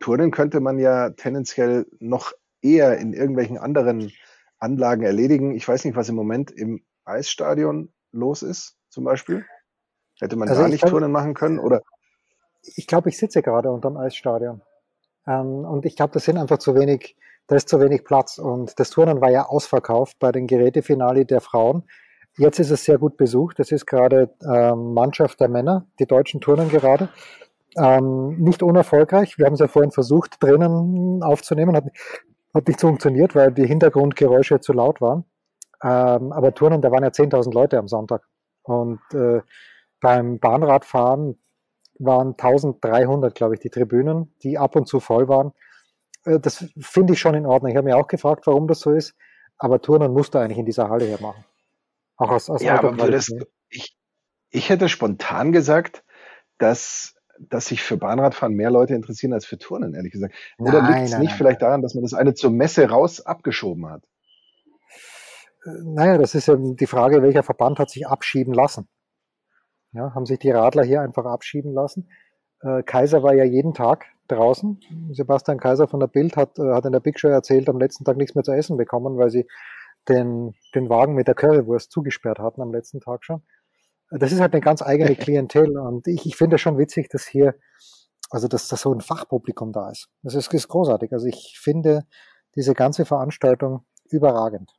Turnen 0.00 0.30
könnte 0.30 0.60
man 0.60 0.78
ja 0.78 1.10
tendenziell 1.10 1.86
noch 1.98 2.32
eher 2.62 2.98
in 2.98 3.14
irgendwelchen 3.14 3.58
anderen 3.58 4.12
Anlagen 4.58 5.02
erledigen. 5.02 5.54
Ich 5.54 5.66
weiß 5.66 5.84
nicht, 5.84 5.96
was 5.96 6.08
im 6.08 6.14
Moment 6.14 6.50
im 6.50 6.82
Eisstadion 7.10 7.92
los 8.12 8.42
ist, 8.42 8.76
zum 8.88 9.04
Beispiel? 9.04 9.44
Hätte 10.20 10.36
man 10.36 10.48
also 10.48 10.62
da 10.62 10.68
nicht 10.68 10.80
glaub, 10.80 10.92
Turnen 10.92 11.12
machen 11.12 11.34
können? 11.34 11.58
Oder? 11.58 11.82
Ich 12.76 12.86
glaube, 12.86 13.08
ich 13.08 13.18
sitze 13.18 13.42
gerade 13.42 13.70
unterm 13.70 13.96
Eisstadion. 13.96 14.62
Ähm, 15.26 15.64
und 15.64 15.86
ich 15.86 15.96
glaube, 15.96 16.12
das 16.12 16.24
sind 16.24 16.38
einfach 16.38 16.58
zu 16.58 16.74
wenig, 16.74 17.16
da 17.46 17.56
ist 17.56 17.68
zu 17.68 17.80
wenig 17.80 18.04
Platz. 18.04 18.38
Und 18.38 18.78
das 18.78 18.90
Turnen 18.90 19.20
war 19.20 19.30
ja 19.30 19.46
ausverkauft 19.46 20.18
bei 20.18 20.32
den 20.32 20.46
Gerätefinali 20.46 21.24
der 21.24 21.40
Frauen. 21.40 21.84
Jetzt 22.36 22.58
ist 22.58 22.70
es 22.70 22.84
sehr 22.84 22.98
gut 22.98 23.16
besucht. 23.16 23.58
Das 23.58 23.72
ist 23.72 23.86
gerade 23.86 24.30
ähm, 24.42 24.94
Mannschaft 24.94 25.40
der 25.40 25.48
Männer, 25.48 25.86
die 25.98 26.06
deutschen 26.06 26.40
Turnen 26.40 26.68
gerade. 26.68 27.08
Ähm, 27.76 28.36
nicht 28.38 28.62
unerfolgreich. 28.62 29.38
Wir 29.38 29.46
haben 29.46 29.54
es 29.54 29.60
ja 29.60 29.68
vorhin 29.68 29.90
versucht, 29.90 30.42
drinnen 30.42 31.22
aufzunehmen. 31.22 31.76
Hat, 31.76 31.84
hat 32.52 32.68
nicht 32.68 32.80
funktioniert, 32.80 33.34
weil 33.34 33.52
die 33.52 33.66
Hintergrundgeräusche 33.66 34.60
zu 34.60 34.72
laut 34.72 35.00
waren. 35.00 35.24
Ähm, 35.82 36.32
aber 36.32 36.54
Turnen, 36.54 36.82
da 36.82 36.90
waren 36.90 37.02
ja 37.02 37.10
10.000 37.10 37.52
Leute 37.52 37.78
am 37.78 37.88
Sonntag. 37.88 38.22
Und 38.62 39.00
äh, 39.12 39.40
beim 40.00 40.38
Bahnradfahren 40.38 41.38
waren 41.98 42.28
1300, 42.28 43.34
glaube 43.34 43.54
ich, 43.54 43.60
die 43.60 43.70
Tribünen, 43.70 44.34
die 44.42 44.58
ab 44.58 44.76
und 44.76 44.86
zu 44.86 45.00
voll 45.00 45.28
waren. 45.28 45.52
Äh, 46.24 46.40
das 46.40 46.66
finde 46.78 47.14
ich 47.14 47.20
schon 47.20 47.34
in 47.34 47.46
Ordnung. 47.46 47.70
Ich 47.70 47.76
habe 47.76 47.88
mir 47.88 47.96
auch 47.96 48.08
gefragt, 48.08 48.46
warum 48.46 48.66
das 48.68 48.80
so 48.80 48.92
ist, 48.92 49.14
aber 49.58 49.80
Turnen 49.80 50.12
musst 50.12 50.34
du 50.34 50.38
eigentlich 50.38 50.58
in 50.58 50.66
dieser 50.66 50.88
Halle 50.88 51.06
hermachen. 51.06 51.44
Auch 52.16 52.30
aus, 52.30 52.50
aus 52.50 52.62
ja, 52.62 52.78
aber 52.78 52.98
würdest, 52.98 53.34
ich, 53.68 53.96
ich 54.50 54.68
hätte 54.68 54.88
spontan 54.88 55.52
gesagt, 55.52 56.04
dass, 56.58 57.14
dass 57.38 57.66
sich 57.66 57.82
für 57.82 57.96
Bahnradfahren 57.96 58.54
mehr 58.54 58.70
Leute 58.70 58.94
interessieren 58.94 59.32
als 59.32 59.46
für 59.46 59.58
Turnen, 59.58 59.94
ehrlich 59.94 60.12
gesagt. 60.12 60.34
Oder 60.58 60.82
liegt 60.82 61.04
es 61.04 61.18
nicht 61.18 61.30
nein, 61.30 61.36
vielleicht 61.36 61.60
nein. 61.60 61.68
daran, 61.68 61.82
dass 61.82 61.94
man 61.94 62.02
das 62.02 62.12
eine 62.12 62.34
zur 62.34 62.50
Messe 62.50 62.90
raus 62.90 63.24
abgeschoben 63.24 63.88
hat? 63.88 64.02
Naja, 65.64 66.18
das 66.18 66.34
ist 66.34 66.46
ja 66.46 66.56
die 66.56 66.86
Frage, 66.86 67.22
welcher 67.22 67.42
Verband 67.42 67.78
hat 67.78 67.90
sich 67.90 68.06
abschieben 68.06 68.54
lassen. 68.54 68.88
Ja, 69.92 70.14
haben 70.14 70.26
sich 70.26 70.38
die 70.38 70.50
Radler 70.50 70.84
hier 70.84 71.02
einfach 71.02 71.26
abschieben 71.26 71.72
lassen. 71.72 72.08
Äh, 72.62 72.82
Kaiser 72.82 73.22
war 73.22 73.34
ja 73.34 73.44
jeden 73.44 73.74
Tag 73.74 74.06
draußen. 74.28 74.80
Sebastian 75.12 75.58
Kaiser 75.58 75.88
von 75.88 76.00
der 76.00 76.06
Bild 76.06 76.36
hat, 76.36 76.58
äh, 76.58 76.72
hat 76.72 76.86
in 76.86 76.92
der 76.92 77.00
Big 77.00 77.18
Show 77.18 77.28
erzählt, 77.28 77.68
am 77.68 77.78
letzten 77.78 78.04
Tag 78.04 78.16
nichts 78.16 78.34
mehr 78.34 78.44
zu 78.44 78.52
essen 78.52 78.76
bekommen, 78.76 79.18
weil 79.18 79.30
sie 79.30 79.46
den, 80.08 80.54
den 80.74 80.88
Wagen 80.88 81.14
mit 81.14 81.28
der 81.28 81.34
Currywurst 81.34 81.90
zugesperrt 81.90 82.38
hatten 82.38 82.62
am 82.62 82.72
letzten 82.72 83.00
Tag 83.00 83.24
schon. 83.24 83.42
Das 84.10 84.32
ist 84.32 84.40
halt 84.40 84.52
eine 84.52 84.60
ganz 84.60 84.82
eigene 84.82 85.14
Klientel 85.16 85.76
und 85.78 86.06
ich, 86.06 86.26
ich 86.26 86.36
finde 86.36 86.56
es 86.56 86.62
schon 86.62 86.78
witzig, 86.78 87.08
dass 87.10 87.26
hier, 87.26 87.54
also 88.30 88.48
dass 88.48 88.68
da 88.68 88.76
so 88.76 88.92
ein 88.92 89.00
Fachpublikum 89.00 89.72
da 89.72 89.90
ist. 89.90 90.08
Das 90.22 90.34
ist, 90.34 90.52
ist 90.52 90.68
großartig. 90.68 91.12
Also 91.12 91.26
ich 91.26 91.58
finde 91.60 92.04
diese 92.54 92.74
ganze 92.74 93.04
Veranstaltung 93.04 93.84
überragend. 94.10 94.70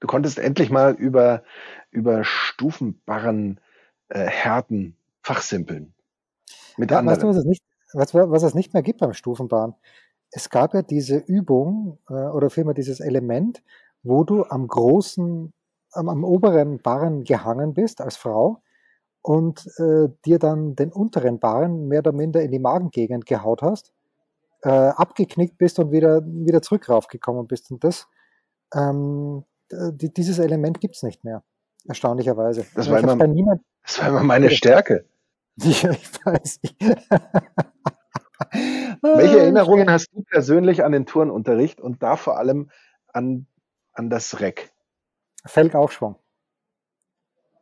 Du 0.00 0.06
konntest 0.06 0.38
endlich 0.38 0.70
mal 0.70 0.94
über, 0.94 1.42
über 1.90 2.24
Stufenbarren 2.24 3.60
äh, 4.08 4.26
Härten 4.26 4.96
fachsimpeln. 5.22 5.94
Mit 6.76 6.90
ja, 6.90 7.04
Weißt 7.04 7.22
du, 7.22 7.28
was 7.28 7.36
es, 7.36 7.44
nicht, 7.44 7.62
was, 7.92 8.14
was 8.14 8.42
es 8.42 8.54
nicht 8.54 8.72
mehr 8.72 8.82
gibt 8.82 9.00
beim 9.00 9.12
Stufenbahn? 9.12 9.74
Es 10.30 10.50
gab 10.50 10.74
ja 10.74 10.82
diese 10.82 11.16
Übung 11.16 11.98
äh, 12.08 12.12
oder 12.12 12.50
vielmehr 12.50 12.74
dieses 12.74 13.00
Element, 13.00 13.62
wo 14.02 14.24
du 14.24 14.44
am 14.44 14.68
großen, 14.68 15.52
am, 15.92 16.08
am 16.08 16.24
oberen 16.24 16.80
Barren 16.80 17.24
gehangen 17.24 17.74
bist 17.74 18.00
als 18.00 18.16
Frau 18.16 18.62
und 19.22 19.66
äh, 19.78 20.08
dir 20.24 20.38
dann 20.38 20.76
den 20.76 20.92
unteren 20.92 21.38
Barren 21.40 21.88
mehr 21.88 22.00
oder 22.00 22.12
minder 22.12 22.42
in 22.42 22.52
die 22.52 22.58
Magengegend 22.58 23.26
gehaut 23.26 23.62
hast, 23.62 23.92
äh, 24.62 24.70
abgeknickt 24.70 25.58
bist 25.58 25.78
und 25.78 25.92
wieder, 25.92 26.24
wieder 26.24 26.62
zurück 26.62 26.88
raufgekommen 26.88 27.46
bist. 27.46 27.70
Und 27.70 27.82
das, 27.84 28.06
ähm, 28.74 29.44
dieses 29.70 30.38
Element 30.38 30.80
gibt 30.80 30.96
es 30.96 31.02
nicht 31.02 31.24
mehr, 31.24 31.42
erstaunlicherweise. 31.86 32.66
Das 32.74 32.90
war, 32.90 33.00
immer, 33.00 33.26
niemand, 33.26 33.62
das 33.82 34.00
war 34.00 34.08
immer 34.08 34.22
meine 34.22 34.50
Stärke. 34.50 35.04
Ja, 35.56 35.90
ich 35.90 36.24
weiß 36.24 36.60
nicht. 36.62 36.80
Welche 39.02 39.40
Erinnerungen 39.40 39.90
hast 39.90 40.08
du 40.12 40.22
persönlich 40.22 40.84
an 40.84 40.92
den 40.92 41.06
Turnunterricht 41.06 41.80
und 41.80 42.02
da 42.02 42.16
vor 42.16 42.38
allem 42.38 42.70
an 43.08 43.46
an 43.98 44.08
das 44.10 44.40
Reck. 44.40 44.72
Felgaufschwung. 45.44 46.16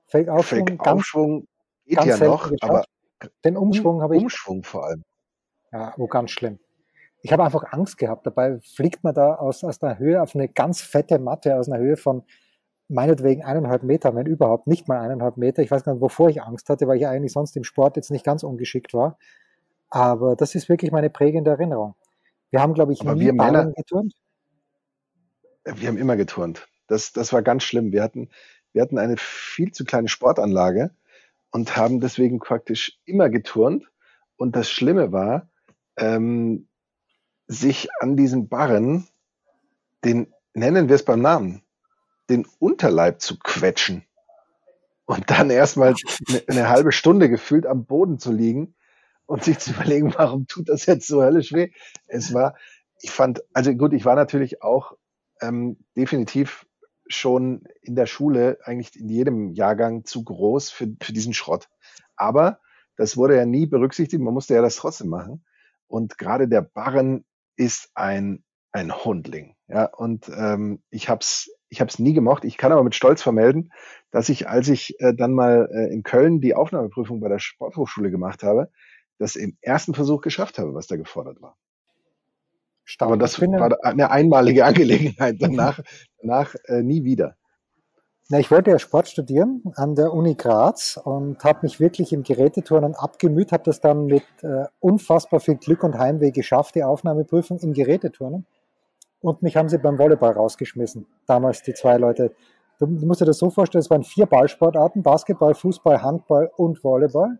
Felgaufschwung, 0.07 0.67
Felgaufschwung 0.67 1.49
geht 1.87 1.97
ganz 1.97 2.21
ja 2.21 2.27
noch, 2.27 2.53
aber 2.61 2.85
den 3.45 3.57
Umschwung 3.57 4.03
habe 4.03 4.17
ich. 4.17 4.23
Umschwung 4.23 4.63
vor 4.63 4.87
allem. 4.87 5.03
Ja, 5.73 5.95
wo 5.97 6.07
ganz 6.07 6.31
schlimm. 6.31 6.59
Ich 7.27 7.33
habe 7.33 7.45
einfach 7.45 7.73
Angst 7.73 7.99
gehabt. 7.99 8.27
Dabei 8.27 8.61
fliegt 8.61 9.03
man 9.05 9.15
da 9.15 9.35
aus, 9.35 9.65
aus 9.65 9.79
der 9.79 9.99
Höhe 9.99 10.23
auf 10.23 10.35
eine 10.35 10.49
ganz 10.49 10.81
fette 10.81 11.19
Matte 11.19 11.57
aus 11.57 11.69
einer 11.69 11.83
Höhe 11.83 11.97
von 11.97 12.23
meinetwegen 12.89 13.43
eineinhalb 13.43 13.83
Meter, 13.83 14.15
wenn 14.15 14.27
überhaupt 14.27 14.69
nicht 14.69 14.87
mal 14.87 15.01
eineinhalb 15.01 15.37
Meter. 15.37 15.63
Ich 15.63 15.71
weiß 15.71 15.83
gar 15.83 15.93
nicht, 15.93 16.03
wovor 16.03 16.29
ich 16.29 16.43
Angst 16.43 16.69
hatte, 16.69 16.87
weil 16.87 16.99
ich 16.99 17.07
eigentlich 17.07 17.33
sonst 17.33 17.57
im 17.57 17.65
Sport 17.65 17.97
jetzt 17.97 18.11
nicht 18.13 18.25
ganz 18.25 18.45
ungeschickt 18.45 18.95
war. 18.95 19.19
Aber 19.91 20.37
das 20.37 20.55
ist 20.55 20.69
wirklich 20.69 20.93
meine 20.93 21.11
prägende 21.11 21.51
Erinnerung. 21.51 21.97
Wir 22.51 22.61
haben, 22.61 22.75
glaube 22.75 22.93
ich, 22.93 23.01
Aber 23.01 23.17
nie 23.17 23.33
Männer, 23.33 23.73
geturnt 23.73 24.15
wir 25.67 25.89
haben 25.89 25.99
immer 25.99 26.17
geturnt. 26.17 26.69
Das, 26.87 27.13
das 27.13 27.33
war 27.33 27.43
ganz 27.43 27.65
schlimm. 27.65 27.93
Wir 27.93 28.03
hatten, 28.03 28.31
wir 28.73 28.83
hatten 28.83 28.99
eine 28.99 29.17
viel 29.17 29.73
zu 29.73 29.85
kleine 29.85 30.09
Sportanlage 30.09 30.95
und 31.51 31.77
haben 31.77 32.01
deswegen 32.01 32.39
praktisch 32.39 32.99
immer 33.05 33.29
geturnt. 33.29 33.91
Und 34.37 34.55
das 34.55 34.71
Schlimme 34.71 35.13
war, 35.13 35.49
ähm, 35.97 36.69
sich 37.49 37.89
an 38.01 38.17
diesen 38.17 38.49
Barren, 38.49 39.09
den 40.05 40.33
nennen 40.55 40.89
wir 40.89 40.97
es 40.97 41.05
beim 41.05 41.21
Namen, 41.21 41.63
den 42.29 42.47
Unterleib 42.59 43.21
zu 43.21 43.39
quetschen 43.39 44.05
und 45.05 45.31
dann 45.31 45.51
erstmal 45.51 45.95
eine, 46.29 46.43
eine 46.49 46.69
halbe 46.69 46.93
Stunde 46.93 47.29
gefühlt 47.29 47.67
am 47.67 47.85
Boden 47.85 48.19
zu 48.19 48.33
liegen 48.33 48.75
und 49.27 49.45
sich 49.45 49.59
zu 49.59 49.71
überlegen, 49.73 50.15
warum 50.17 50.47
tut 50.47 50.69
das 50.69 50.87
jetzt 50.87 51.07
so 51.07 51.23
höllisch 51.23 51.53
weh. 51.53 51.71
Es 52.07 52.35
war, 52.35 52.57
ich 53.01 53.11
fand, 53.11 53.43
also 53.53 53.75
gut, 53.75 53.93
ich 53.93 54.05
war 54.05 54.17
natürlich 54.17 54.63
auch 54.63 54.97
ähm, 55.41 55.79
definitiv 55.97 56.67
schon 57.09 57.63
in 57.83 57.95
der 57.95 58.07
Schule, 58.07 58.59
eigentlich 58.65 58.97
in 58.97 59.09
jedem 59.09 59.53
Jahrgang 59.53 60.05
zu 60.05 60.25
groß 60.25 60.71
für, 60.71 60.89
für 61.01 61.13
diesen 61.13 61.35
Schrott. 61.35 61.69
Aber 62.17 62.59
das 62.97 63.17
wurde 63.17 63.37
ja 63.37 63.47
nie 63.47 63.67
berücksichtigt, 63.67 64.23
man 64.23 64.35
musste 64.35 64.55
ja 64.55 64.63
das 64.63 64.77
trotzdem 64.77 65.09
machen. 65.09 65.45
Und 65.87 66.19
gerade 66.19 66.49
der 66.49 66.63
Barren 66.63 67.25
ist 67.57 67.91
ein, 67.95 68.45
ein 68.73 69.05
Hundling. 69.05 69.55
Ja, 69.69 69.87
und 69.87 70.29
ähm, 70.29 70.83
ich 70.91 71.09
habe 71.09 71.21
es 71.21 71.51
ich 71.69 71.81
hab's 71.81 71.99
nie 71.99 72.15
gemocht. 72.15 72.45
Ich 72.45 72.57
kann 72.57 72.73
aber 72.73 72.85
mit 72.85 72.95
Stolz 72.95 73.23
vermelden, 73.23 73.73
dass 74.11 74.29
ich, 74.29 74.49
als 74.49 74.69
ich 74.69 74.99
äh, 75.01 75.15
dann 75.15 75.33
mal 75.33 75.69
äh, 75.73 75.93
in 75.93 76.03
Köln 76.03 76.41
die 76.41 76.55
Aufnahmeprüfung 76.55 77.21
bei 77.21 77.29
der 77.29 77.39
Sporthochschule 77.39 78.11
gemacht 78.11 78.43
habe, 78.43 78.71
das 79.19 79.37
im 79.37 79.57
ersten 79.61 79.95
Versuch 79.95 80.21
geschafft 80.21 80.59
habe, 80.59 80.75
was 80.75 80.87
da 80.87 80.97
gefordert 80.97 81.41
war. 81.41 81.57
Stark. 82.85 83.09
Aber 83.09 83.19
das 83.19 83.35
finde, 83.37 83.59
war 83.59 83.85
eine 83.85 84.11
einmalige 84.11 84.65
Angelegenheit, 84.65 85.37
danach, 85.41 85.81
danach 86.21 86.55
äh, 86.67 86.83
nie 86.83 87.05
wieder. 87.05 87.37
Na, 88.29 88.41
ich 88.41 88.51
wollte 88.51 88.73
ja 88.73 88.79
Sport 88.81 89.07
studieren 89.07 89.63
an 89.77 89.95
der 89.95 90.13
Uni 90.13 90.35
Graz 90.35 90.99
und 91.03 91.45
habe 91.45 91.61
mich 91.63 91.79
wirklich 91.79 92.13
im 92.13 92.25
Geräteturnen 92.25 92.97
abgemüht, 92.97 93.53
habe 93.53 93.63
das 93.63 93.81
dann 93.81 94.07
mit 94.07 94.25
äh, 94.43 94.65
unfassbar 94.81 95.39
viel 95.39 95.55
Glück 95.55 95.85
und 95.85 95.97
Heimweh 95.97 96.33
geschafft, 96.33 96.75
die 96.75 96.83
Aufnahmeprüfung 96.83 97.61
im 97.61 97.73
Geräteturnen. 97.73 98.45
Und 99.21 99.43
mich 99.43 99.57
haben 99.57 99.69
sie 99.69 99.79
beim 99.79 99.97
Volleyball 99.97 100.33
rausgeschmissen. 100.33 101.07
Damals 101.27 101.63
die 101.63 101.75
zwei 101.75 101.99
Leute. 101.99 102.35
Du, 102.81 102.87
musst 102.87 103.21
dir 103.21 103.27
das 103.27 103.39
so 103.39 103.49
vorstellen, 103.49 103.81
es 103.81 103.91
waren 103.91 104.03
vier 104.03 104.27
Ballsportarten, 104.27 105.05
Basketball, 105.05 105.55
Fußball, 105.55 106.03
Handball 106.03 106.51
und 106.57 106.83
Volleyball. 106.83 107.39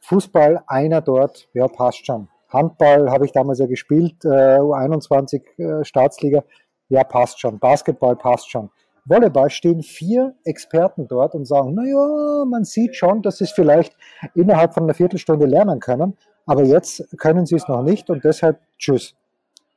Fußball, 0.00 0.64
einer 0.66 1.02
dort, 1.02 1.48
ja, 1.52 1.68
passt 1.68 2.06
schon. 2.06 2.28
Handball 2.48 3.10
habe 3.10 3.26
ich 3.26 3.32
damals 3.32 3.58
ja 3.58 3.66
gespielt, 3.66 4.24
äh, 4.24 4.58
U21 4.58 5.42
äh, 5.58 5.84
Staatsliga, 5.84 6.44
ja, 6.88 7.04
passt 7.04 7.40
schon. 7.40 7.58
Basketball 7.58 8.16
passt 8.16 8.50
schon. 8.50 8.70
Volleyball 9.06 9.50
stehen 9.50 9.82
vier 9.82 10.34
Experten 10.44 11.08
dort 11.08 11.34
und 11.34 11.46
sagen, 11.46 11.74
naja, 11.74 12.44
man 12.46 12.64
sieht 12.64 12.96
schon, 12.96 13.22
dass 13.22 13.38
sie 13.38 13.44
es 13.44 13.52
vielleicht 13.52 13.96
innerhalb 14.34 14.74
von 14.74 14.84
einer 14.84 14.94
Viertelstunde 14.94 15.46
lernen 15.46 15.80
können, 15.80 16.16
aber 16.46 16.62
jetzt 16.64 17.06
können 17.18 17.46
sie 17.46 17.56
es 17.56 17.68
noch 17.68 17.82
nicht 17.82 18.10
und 18.10 18.24
deshalb 18.24 18.60
tschüss. 18.78 19.14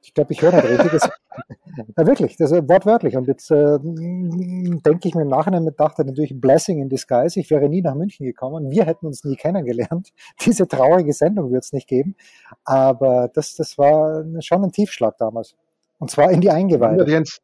Ich 0.01 0.13
glaube, 0.13 0.31
ich 0.31 0.41
höre 0.41 0.53
nicht 0.53 0.69
richtig. 0.69 0.91
Das, 0.91 1.09
ja, 1.97 2.07
wirklich, 2.07 2.37
das 2.37 2.51
ist 2.51 2.69
wortwörtlich. 2.69 3.17
Und 3.17 3.27
jetzt 3.27 3.51
äh, 3.51 3.77
denke 3.81 5.07
ich 5.07 5.15
mir 5.15 5.23
im 5.23 5.27
Nachhinein 5.27 5.65
mit, 5.65 5.79
dachte 5.79 6.05
natürlich 6.05 6.39
Blessing 6.39 6.79
in 6.79 6.87
disguise. 6.87 7.39
Ich 7.39 7.49
wäre 7.49 7.67
nie 7.67 7.81
nach 7.81 7.95
München 7.95 8.25
gekommen. 8.25 8.71
Wir 8.71 8.85
hätten 8.85 9.05
uns 9.05 9.25
nie 9.25 9.35
kennengelernt. 9.35 10.13
Diese 10.45 10.67
traurige 10.67 11.11
Sendung 11.11 11.51
wird 11.51 11.65
es 11.65 11.73
nicht 11.73 11.89
geben. 11.89 12.15
Aber 12.63 13.29
das, 13.33 13.55
das 13.55 13.77
war 13.77 14.23
schon 14.39 14.63
ein 14.63 14.71
Tiefschlag 14.71 15.17
damals. 15.17 15.55
Und 15.99 16.09
zwar 16.09 16.31
in 16.31 16.39
die 16.39 16.51
Eingeweide. 16.51 17.09
Jens, 17.09 17.41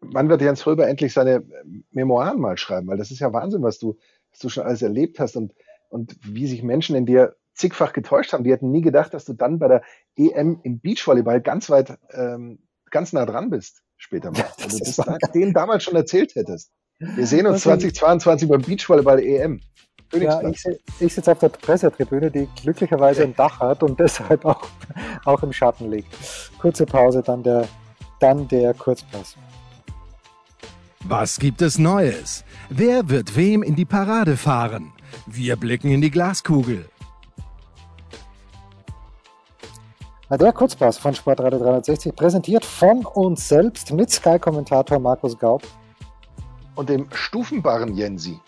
wann 0.00 0.28
wird 0.28 0.42
Jens 0.42 0.66
Röber 0.66 0.88
endlich 0.88 1.12
seine 1.12 1.44
Memoiren 1.90 2.40
mal 2.40 2.56
schreiben? 2.56 2.86
Weil 2.88 2.98
das 2.98 3.10
ist 3.10 3.20
ja 3.20 3.32
Wahnsinn, 3.32 3.62
was 3.62 3.78
du, 3.78 3.96
was 4.30 4.40
du 4.40 4.48
schon 4.48 4.64
alles 4.64 4.82
erlebt 4.82 5.20
hast 5.20 5.36
und, 5.36 5.52
und 5.88 6.16
wie 6.22 6.46
sich 6.46 6.62
Menschen 6.62 6.96
in 6.96 7.06
dir 7.06 7.36
zigfach 7.54 7.92
getäuscht 7.92 8.32
haben. 8.32 8.44
Die 8.44 8.52
hätten 8.52 8.70
nie 8.70 8.82
gedacht, 8.82 9.12
dass 9.12 9.24
du 9.24 9.34
dann 9.34 9.58
bei 9.58 9.68
der 9.68 9.82
EM 10.16 10.60
im 10.62 10.80
Beachvolleyball 10.80 11.40
ganz 11.40 11.68
weit, 11.70 11.98
ähm, 12.12 12.60
ganz 12.90 13.12
nah 13.12 13.26
dran 13.26 13.50
bist 13.50 13.82
später 14.00 14.30
mal. 14.30 14.46
Also 14.62 14.78
das 14.78 14.96
da, 14.96 15.16
denen 15.34 15.52
damals 15.52 15.84
schon 15.84 15.94
erzählt 15.94 16.34
hättest. 16.34 16.72
Wir 16.98 17.26
sehen 17.26 17.46
uns 17.46 17.62
2022 17.62 18.48
beim 18.48 18.62
Beachvolleyball 18.62 19.20
EM. 19.22 19.60
Ja, 20.12 20.42
ich, 20.48 20.64
ich 20.98 21.14
sitze 21.14 21.30
auf 21.30 21.38
der 21.38 21.50
Pressetribüne, 21.50 22.30
die 22.30 22.48
glücklicherweise 22.60 23.22
ein 23.22 23.36
Dach 23.36 23.60
hat 23.60 23.82
und 23.82 24.00
deshalb 24.00 24.44
auch, 24.44 24.66
auch 25.24 25.42
im 25.42 25.52
Schatten 25.52 25.90
liegt. 25.90 26.08
Kurze 26.58 26.84
Pause, 26.84 27.22
dann 27.24 27.42
der, 27.42 27.68
dann 28.18 28.48
der 28.48 28.74
Kurzpass. 28.74 29.36
Was 31.04 31.38
gibt 31.38 31.62
es 31.62 31.78
Neues? 31.78 32.44
Wer 32.68 33.08
wird 33.08 33.34
wem 33.34 33.62
in 33.62 33.74
die 33.74 33.86
Parade 33.86 34.36
fahren? 34.36 34.92
Wir 35.26 35.56
blicken 35.56 35.90
in 35.90 36.02
die 36.02 36.10
Glaskugel. 36.10 36.88
Der 40.30 40.52
Kurzpass 40.52 40.98
von 40.98 41.14
Sportradio 41.14 41.58
360 41.58 42.14
präsentiert 42.14 42.64
von 42.64 43.04
uns 43.06 43.48
selbst 43.48 43.92
mit 43.92 44.10
Sky-Kommentator 44.10 44.98
Markus 44.98 45.36
Gaub. 45.38 45.62
Und 46.76 46.88
dem 46.88 47.08
Stufenbarren 47.12 47.96
Jensi. 47.96 48.38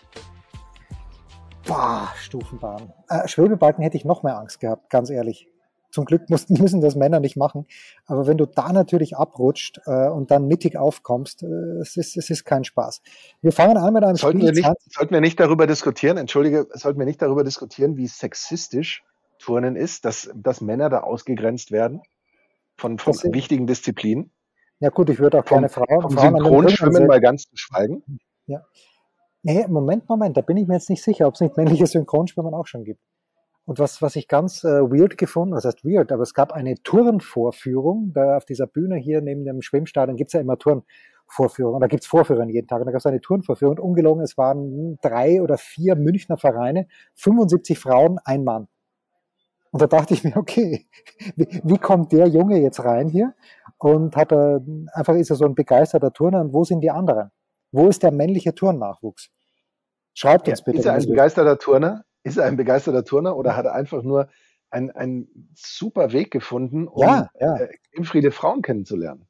Boah, 1.65 2.07
Stufenbahn. 2.15 2.93
Äh, 3.09 3.27
Schwebebalken 3.27 3.83
hätte 3.83 3.97
ich 3.97 4.05
noch 4.05 4.23
mehr 4.23 4.37
Angst 4.37 4.59
gehabt, 4.59 4.89
ganz 4.89 5.09
ehrlich. 5.09 5.49
Zum 5.93 6.05
Glück 6.05 6.29
mussten, 6.29 6.55
müssen 6.61 6.81
das 6.81 6.95
Männer 6.95 7.19
nicht 7.19 7.37
machen. 7.37 7.67
Aber 8.05 8.25
wenn 8.25 8.37
du 8.37 8.47
da 8.47 8.73
natürlich 8.73 9.15
abrutscht 9.15 9.79
äh, 9.85 10.09
und 10.09 10.31
dann 10.31 10.47
mittig 10.47 10.75
aufkommst, 10.75 11.43
äh, 11.43 11.45
es, 11.81 11.95
ist, 11.95 12.17
es 12.17 12.29
ist 12.31 12.43
kein 12.43 12.63
Spaß. 12.63 13.01
Wir 13.41 13.51
fangen 13.51 13.77
an 13.77 13.93
mit 13.93 14.03
einem 14.03 14.15
sollten 14.15 14.39
Spiel. 14.39 14.55
Wir 14.55 14.69
nicht, 14.69 14.91
sollten 14.91 15.13
wir 15.13 15.21
nicht 15.21 15.39
darüber 15.39 15.67
diskutieren, 15.67 16.17
entschuldige, 16.17 16.67
sollten 16.73 16.99
wir 16.99 17.05
nicht 17.05 17.21
darüber 17.21 17.43
diskutieren, 17.43 17.95
wie 17.95 18.07
sexistisch 18.07 19.03
Turnen 19.37 19.75
ist, 19.75 20.05
dass, 20.05 20.31
dass 20.35 20.61
Männer 20.61 20.89
da 20.89 21.01
ausgegrenzt 21.01 21.71
werden 21.71 22.01
von, 22.75 22.97
von 22.97 23.13
wichtigen 23.33 23.67
Disziplinen? 23.67 24.31
Ja 24.79 24.89
gut, 24.89 25.09
ich 25.09 25.19
würde 25.19 25.39
auch 25.39 25.45
keine 25.45 25.69
Frauen. 25.69 26.01
Vom 26.01 26.17
Synchronschwimmen 26.17 27.07
mal 27.07 27.21
ganz 27.21 27.43
zu 27.43 27.55
schweigen. 27.55 28.03
Ja. 28.47 28.65
Nee, 29.43 29.67
Moment, 29.67 30.09
Moment, 30.09 30.37
da 30.37 30.41
bin 30.41 30.57
ich 30.57 30.67
mir 30.67 30.75
jetzt 30.75 30.89
nicht 30.89 31.03
sicher, 31.03 31.27
ob 31.27 31.35
es 31.35 31.41
nicht 31.41 31.55
männliches 31.55 31.91
Synchronschwimmen 31.91 32.53
auch 32.53 32.65
schon 32.65 32.83
gibt. 32.83 33.01
Und 33.65 33.79
was, 33.79 34.01
was 34.01 34.15
ich 34.17 34.27
ganz 34.27 34.63
äh, 34.63 34.81
weird 34.81 35.17
gefunden, 35.17 35.55
was 35.55 35.63
heißt 35.63 35.85
weird, 35.85 36.11
aber 36.11 36.23
es 36.23 36.33
gab 36.33 36.51
eine 36.51 36.75
Turnvorführung, 36.83 38.11
da 38.13 38.37
auf 38.37 38.45
dieser 38.45 38.67
Bühne 38.67 38.97
hier 38.97 39.21
neben 39.21 39.45
dem 39.45 39.61
Schwimmstadion 39.61 40.17
gibt's 40.17 40.33
ja 40.33 40.41
immer 40.41 40.57
Turnvorführungen, 40.57 41.79
da 41.79 41.87
gibt's 41.87 42.05
Vorführungen 42.05 42.49
jeden 42.49 42.67
Tag, 42.67 42.81
und 42.81 42.87
da 42.87 42.91
gab's 42.91 43.05
eine 43.05 43.21
Turnvorführung, 43.21 43.77
und 43.77 43.79
ungelogen, 43.79 44.21
es 44.21 44.37
waren 44.37 44.97
drei 45.01 45.41
oder 45.41 45.57
vier 45.57 45.95
Münchner 45.95 46.37
Vereine, 46.37 46.87
75 47.15 47.79
Frauen, 47.79 48.19
ein 48.25 48.43
Mann. 48.43 48.67
Und 49.71 49.81
da 49.81 49.87
dachte 49.87 50.13
ich 50.13 50.25
mir, 50.25 50.35
okay, 50.37 50.85
wie, 51.37 51.61
wie 51.63 51.77
kommt 51.77 52.11
der 52.11 52.27
Junge 52.27 52.59
jetzt 52.59 52.83
rein 52.83 53.07
hier? 53.07 53.33
Und 53.77 54.17
hat 54.17 54.33
er, 54.33 54.61
einfach 54.93 55.15
ist 55.15 55.29
er 55.29 55.37
so 55.37 55.45
ein 55.45 55.55
begeisterter 55.55 56.11
Turner, 56.11 56.41
und 56.41 56.53
wo 56.53 56.65
sind 56.65 56.81
die 56.81 56.91
anderen? 56.91 57.31
Wo 57.71 57.87
ist 57.87 58.03
der 58.03 58.11
männliche 58.11 58.53
Turnnachwuchs? 58.53 59.29
Schreibt 60.13 60.49
uns 60.49 60.59
ja, 60.59 60.65
bitte. 60.65 60.79
Ist 60.79 60.85
er 60.85 60.93
ein 60.93 61.05
begeisterter 61.05 61.57
Turner? 61.57 62.03
Ist 62.23 62.37
er 62.37 62.45
ein 62.45 62.57
begeisterter 62.57 63.03
Turner 63.03 63.35
oder 63.35 63.55
hat 63.55 63.65
er 63.65 63.73
einfach 63.73 64.03
nur 64.03 64.29
einen 64.69 65.27
super 65.53 66.11
Weg 66.13 66.31
gefunden, 66.31 66.87
um 66.87 67.03
ja, 67.03 67.29
ja. 67.39 67.57
Äh, 67.57 68.03
Friede 68.03 68.31
Frauen 68.31 68.61
kennenzulernen? 68.61 69.27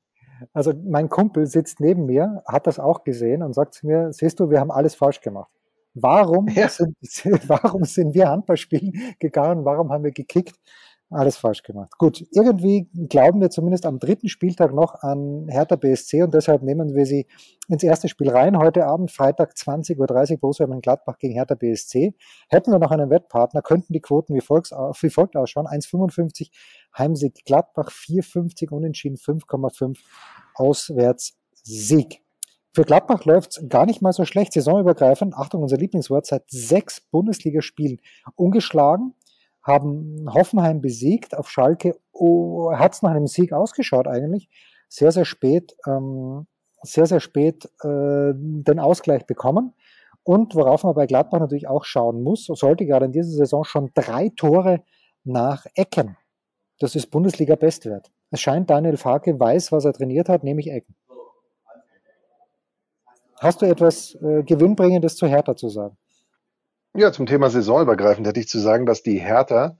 Also 0.54 0.74
mein 0.86 1.10
Kumpel 1.10 1.46
sitzt 1.48 1.80
neben 1.80 2.06
mir, 2.06 2.44
hat 2.48 2.68
das 2.68 2.80
auch 2.80 3.04
gesehen 3.04 3.44
und 3.44 3.54
sagt 3.54 3.76
zu 3.76 3.88
mir, 3.88 4.12
siehst 4.12 4.40
du, 4.40 4.50
wir 4.50 4.60
haben 4.60 4.72
alles 4.72 4.96
falsch 4.96 5.22
gemacht. 5.22 5.52
Warum, 5.94 6.48
ja. 6.48 6.68
sind, 6.70 6.96
warum 7.48 7.84
sind 7.84 8.16
wir 8.16 8.30
Handball 8.30 8.58
spielen 8.58 9.16
gegangen? 9.20 9.64
Warum 9.64 9.92
haben 9.92 10.04
wir 10.04 10.12
gekickt? 10.12 10.56
Alles 11.14 11.38
falsch 11.38 11.62
gemacht. 11.62 11.92
Gut, 12.00 12.26
irgendwie 12.32 12.90
glauben 13.08 13.40
wir 13.40 13.52
zumindest 13.52 13.86
am 13.86 14.00
dritten 14.00 14.30
Spieltag 14.30 14.74
noch 14.74 14.96
an 14.96 15.48
Hertha 15.48 15.76
BSC 15.76 16.24
und 16.24 16.34
deshalb 16.34 16.64
nehmen 16.64 16.96
wir 16.96 17.06
sie 17.06 17.28
ins 17.68 17.84
erste 17.84 18.08
Spiel 18.08 18.30
rein. 18.30 18.58
Heute 18.58 18.88
Abend, 18.88 19.12
Freitag 19.12 19.54
20.30 19.54 20.32
Uhr, 20.34 20.38
Borussia 20.40 20.66
Gladbach 20.66 21.20
gegen 21.20 21.36
Hertha 21.36 21.54
BSC. 21.54 22.16
Hätten 22.50 22.72
wir 22.72 22.80
noch 22.80 22.90
einen 22.90 23.12
Wettpartner, 23.12 23.62
könnten 23.62 23.94
die 23.94 24.02
Quoten 24.02 24.34
wie, 24.34 24.42
Volks, 24.42 24.72
wie 24.72 25.10
folgt 25.12 25.36
ausschauen. 25.36 25.68
1,55 25.68 26.50
Heimsieg 26.98 27.46
Gladbach, 27.46 27.90
4,50 27.92 28.72
Unentschieden, 28.72 29.18
5,5 29.18 30.00
Auswärts 30.56 31.38
Sieg. 31.64 32.22
Für 32.74 32.86
Gladbach 32.86 33.24
läuft 33.26 33.52
es 33.52 33.70
gar 33.70 33.86
nicht 33.86 34.02
mal 34.02 34.14
so 34.14 34.26
schlecht. 34.26 34.54
Saisonübergreifend, 34.54 35.36
Achtung, 35.36 35.62
unser 35.62 35.78
Lieblingswort, 35.78 36.26
seit 36.26 36.50
sechs 36.50 37.02
Bundesligaspielen 37.02 38.00
ungeschlagen 38.36 39.14
haben 39.64 40.26
Hoffenheim 40.32 40.82
besiegt. 40.82 41.38
Auf 41.38 41.50
Schalke 41.50 41.98
oh, 42.12 42.72
hat 42.74 42.94
es 42.94 43.02
nach 43.02 43.12
einem 43.12 43.28
Sieg 43.28 43.54
ausgeschaut 43.54 44.08
eigentlich. 44.08 44.50
Sehr, 44.90 45.12
sehr 45.12 45.26
spät, 45.26 45.76
ähm, 45.88 46.48
sehr, 46.82 47.06
sehr 47.06 47.20
spät 47.20 47.66
äh, 47.84 48.34
den 48.36 48.80
Ausgleich 48.80 49.26
bekommen. 49.26 49.74
Und 50.24 50.56
worauf 50.56 50.84
man 50.84 50.96
bei 50.96 51.06
Gladbach 51.06 51.40
natürlich 51.40 51.68
auch 51.68 51.84
schauen 51.84 52.22
muss, 52.22 52.46
sollte 52.46 52.86
gerade 52.86 53.06
in 53.06 53.12
dieser 53.12 53.32
Saison 53.32 53.64
schon 53.64 53.92
drei 53.94 54.30
Tore 54.30 54.84
nach 55.24 55.66
Ecken. 55.76 56.18
Das 56.80 56.96
ist 56.96 57.08
Bundesliga-Bestwert. 57.08 58.12
Es 58.32 58.42
scheint, 58.42 58.70
Daniel 58.70 58.98
Farke 58.98 59.40
weiß, 59.40 59.72
was 59.72 59.86
er 59.86 59.94
trainiert 59.94 60.30
hat, 60.30 60.44
nämlich 60.44 60.72
Ecken. 60.72 60.96
Hast 63.40 63.62
du 63.62 63.66
etwas 63.66 64.16
äh, 64.16 64.44
Gewinnbringendes 64.44 65.18
zu 65.18 65.28
Hertha 65.28 65.56
zu 65.56 65.68
sagen? 65.68 65.98
Ja, 66.96 67.12
zum 67.12 67.26
Thema 67.26 67.50
saisonübergreifend 67.50 68.28
hätte 68.28 68.40
ich 68.40 68.48
zu 68.48 68.60
sagen, 68.60 68.86
dass 68.86 69.02
die 69.02 69.20
Hertha 69.20 69.78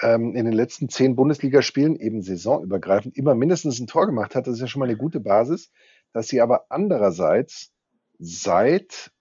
ähm, 0.00 0.34
in 0.34 0.44
den 0.44 0.52
letzten 0.52 0.88
zehn 0.88 1.14
Bundesligaspielen 1.14 1.94
eben 1.94 2.22
saisonübergreifend 2.22 3.16
immer 3.16 3.36
mindestens 3.36 3.78
ein 3.78 3.86
Tor 3.86 4.06
gemacht 4.06 4.34
hat. 4.34 4.48
Das 4.48 4.54
ist 4.54 4.60
ja 4.60 4.66
schon 4.66 4.80
mal 4.80 4.86
eine 4.86 4.96
gute 4.96 5.20
Basis, 5.20 5.70
dass 6.12 6.26
sie 6.26 6.40
aber 6.40 6.64
andererseits 6.68 7.70
seit 8.18 9.12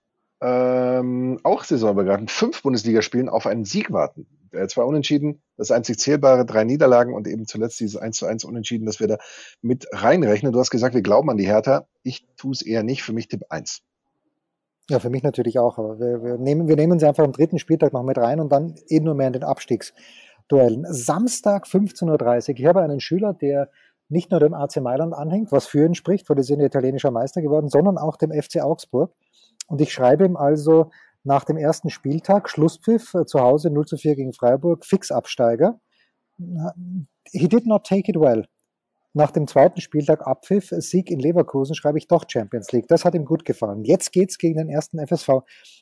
ähm, 0.42 1.40
auch 1.44 1.66
saisonübergreifend 1.66 2.32
fünf 2.32 2.64
Bundesligaspielen 2.64 3.30
auf 3.30 3.46
einen 3.46 3.64
Sieg 3.64 3.92
warten. 3.92 4.26
Äh, 4.52 4.66
zwei 4.66 4.82
Unentschieden, 4.82 5.44
das 5.56 5.70
einzig 5.70 6.00
zählbare, 6.00 6.48
drei 6.48 6.64
Niederlagen 6.64 7.14
und 7.14 7.28
eben 7.28 7.46
zuletzt 7.46 7.80
dieses 7.80 7.96
1 7.96 8.18
zu 8.18 8.26
1 8.26 8.44
Unentschieden, 8.44 8.88
das 8.88 9.00
wir 9.00 9.08
da 9.08 9.18
mit 9.62 9.86
reinrechnen. 9.92 10.52
Du 10.52 10.60
hast 10.60 10.72
gesagt, 10.72 10.96
wir 10.96 11.04
glauben 11.04 11.30
an 11.30 11.38
die 11.38 11.46
Hertha. 11.46 11.88
Ich 12.02 12.26
tue 12.38 12.54
es 12.54 12.64
eher 12.64 12.82
nicht. 12.82 13.04
Für 13.04 13.14
mich 13.14 13.28
Tipp 13.28 13.44
1. 13.50 13.84
Ja, 14.90 14.98
für 14.98 15.12
mich 15.12 15.22
natürlich 15.22 15.60
auch. 15.60 15.78
Aber 15.78 16.00
wir, 16.00 16.24
wir, 16.24 16.38
nehmen, 16.38 16.68
wir 16.68 16.76
nehmen 16.76 17.00
sie 17.00 17.08
einfach 17.08 17.24
am 17.24 17.32
dritten 17.32 17.60
Spieltag 17.60 17.94
noch 17.94 18.04
mit 18.04 18.18
rein 18.18 18.40
und 18.40 18.52
dann 18.52 18.74
eh 18.88 19.00
nur 19.00 19.14
mehr 19.14 19.28
in 19.28 19.34
den 19.34 19.44
Abstiegsduellen. 19.44 20.86
Samstag 20.90 21.68
15.30 21.68 22.50
Uhr. 22.50 22.56
Ich 22.58 22.66
habe 22.66 22.82
einen 22.82 23.00
Schüler, 23.00 23.34
der 23.34 23.70
nicht 24.10 24.32
nur 24.32 24.40
dem 24.40 24.56
AC 24.56 24.78
Mailand 24.78 25.14
anhängt, 25.14 25.52
was 25.52 25.68
für 25.68 25.86
ihn 25.86 25.94
spricht, 25.94 26.28
weil 26.28 26.38
die 26.38 26.44
sind 26.44 26.60
italienischer 26.60 27.12
Meister 27.12 27.44
geworden, 27.44 27.70
sondern 27.70 28.00
auch 28.00 28.18
dem 28.18 28.32
FC 28.32 28.62
Augsburg. 28.62 29.14
Und 29.68 29.80
ich 29.80 29.94
schreibe 29.94 30.26
ihm 30.26 30.36
also 30.36 30.90
nach 31.24 31.44
dem 31.44 31.58
ersten 31.58 31.92
Spieltag, 31.92 32.50
Schlusspfiff 32.50 33.14
äh, 33.14 33.26
zu 33.26 33.42
Hause 33.42 33.70
0 33.70 33.86
zu 33.86 33.98
4 33.98 34.16
gegen 34.16 34.34
Freiburg, 34.34 34.86
Fixabsteiger. 34.86 35.80
He 37.32 37.48
did 37.48 37.68
not 37.68 37.86
take 37.86 38.10
it 38.10 38.20
well 38.20 38.46
nach 39.14 39.32
dem 39.32 39.48
zweiten 39.48 39.82
Spieltag 39.82 40.26
Abpfiff, 40.26 40.70
Sieg 40.70 41.10
in 41.10 41.20
Leverkusen, 41.20 41.76
schreibe 41.76 41.98
ich 41.98 42.08
doch 42.08 42.26
Champions 42.28 42.72
League. 42.72 42.88
Das 42.88 43.06
hat 43.06 43.16
ihm 43.16 43.26
gut 43.26 43.44
gefallen. 43.46 43.84
Jetzt 43.84 44.12
geht's 44.12 44.38
gegen 44.38 44.58
den 44.58 44.70
ersten 44.70 45.06
FSV 45.06 45.42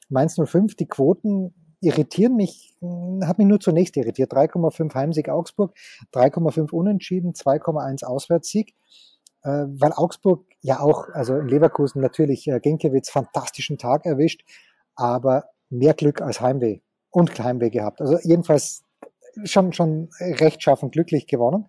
Mainz 0.09 0.39
05. 0.41 0.75
Die 0.75 0.87
Quoten 0.87 1.53
irritieren 1.81 2.35
mich, 2.35 2.75
hat 3.23 3.37
mich 3.37 3.47
nur 3.47 3.59
zunächst 3.59 3.97
irritiert. 3.97 4.31
3,5 4.31 4.93
Heimsieg 4.93 5.29
Augsburg, 5.29 5.75
3,5 6.13 6.71
Unentschieden, 6.71 7.33
2,1 7.33 8.05
Auswärtssieg. 8.05 8.73
Äh, 9.43 9.65
weil 9.67 9.93
Augsburg 9.93 10.45
ja 10.61 10.79
auch, 10.79 11.09
also 11.09 11.37
in 11.37 11.47
Leverkusen 11.47 12.01
natürlich 12.01 12.47
äh, 12.47 12.59
Genkiewicz 12.59 13.09
fantastischen 13.09 13.77
Tag 13.77 14.05
erwischt, 14.05 14.43
aber 14.95 15.45
mehr 15.69 15.93
Glück 15.93 16.21
als 16.21 16.41
Heimweh 16.41 16.79
und 17.11 17.37
Heimweh 17.39 17.69
gehabt. 17.69 18.01
Also 18.01 18.17
jedenfalls 18.23 18.83
schon, 19.43 19.73
schon 19.73 20.09
rechtschaffend 20.19 20.91
glücklich 20.91 21.27
gewonnen. 21.27 21.67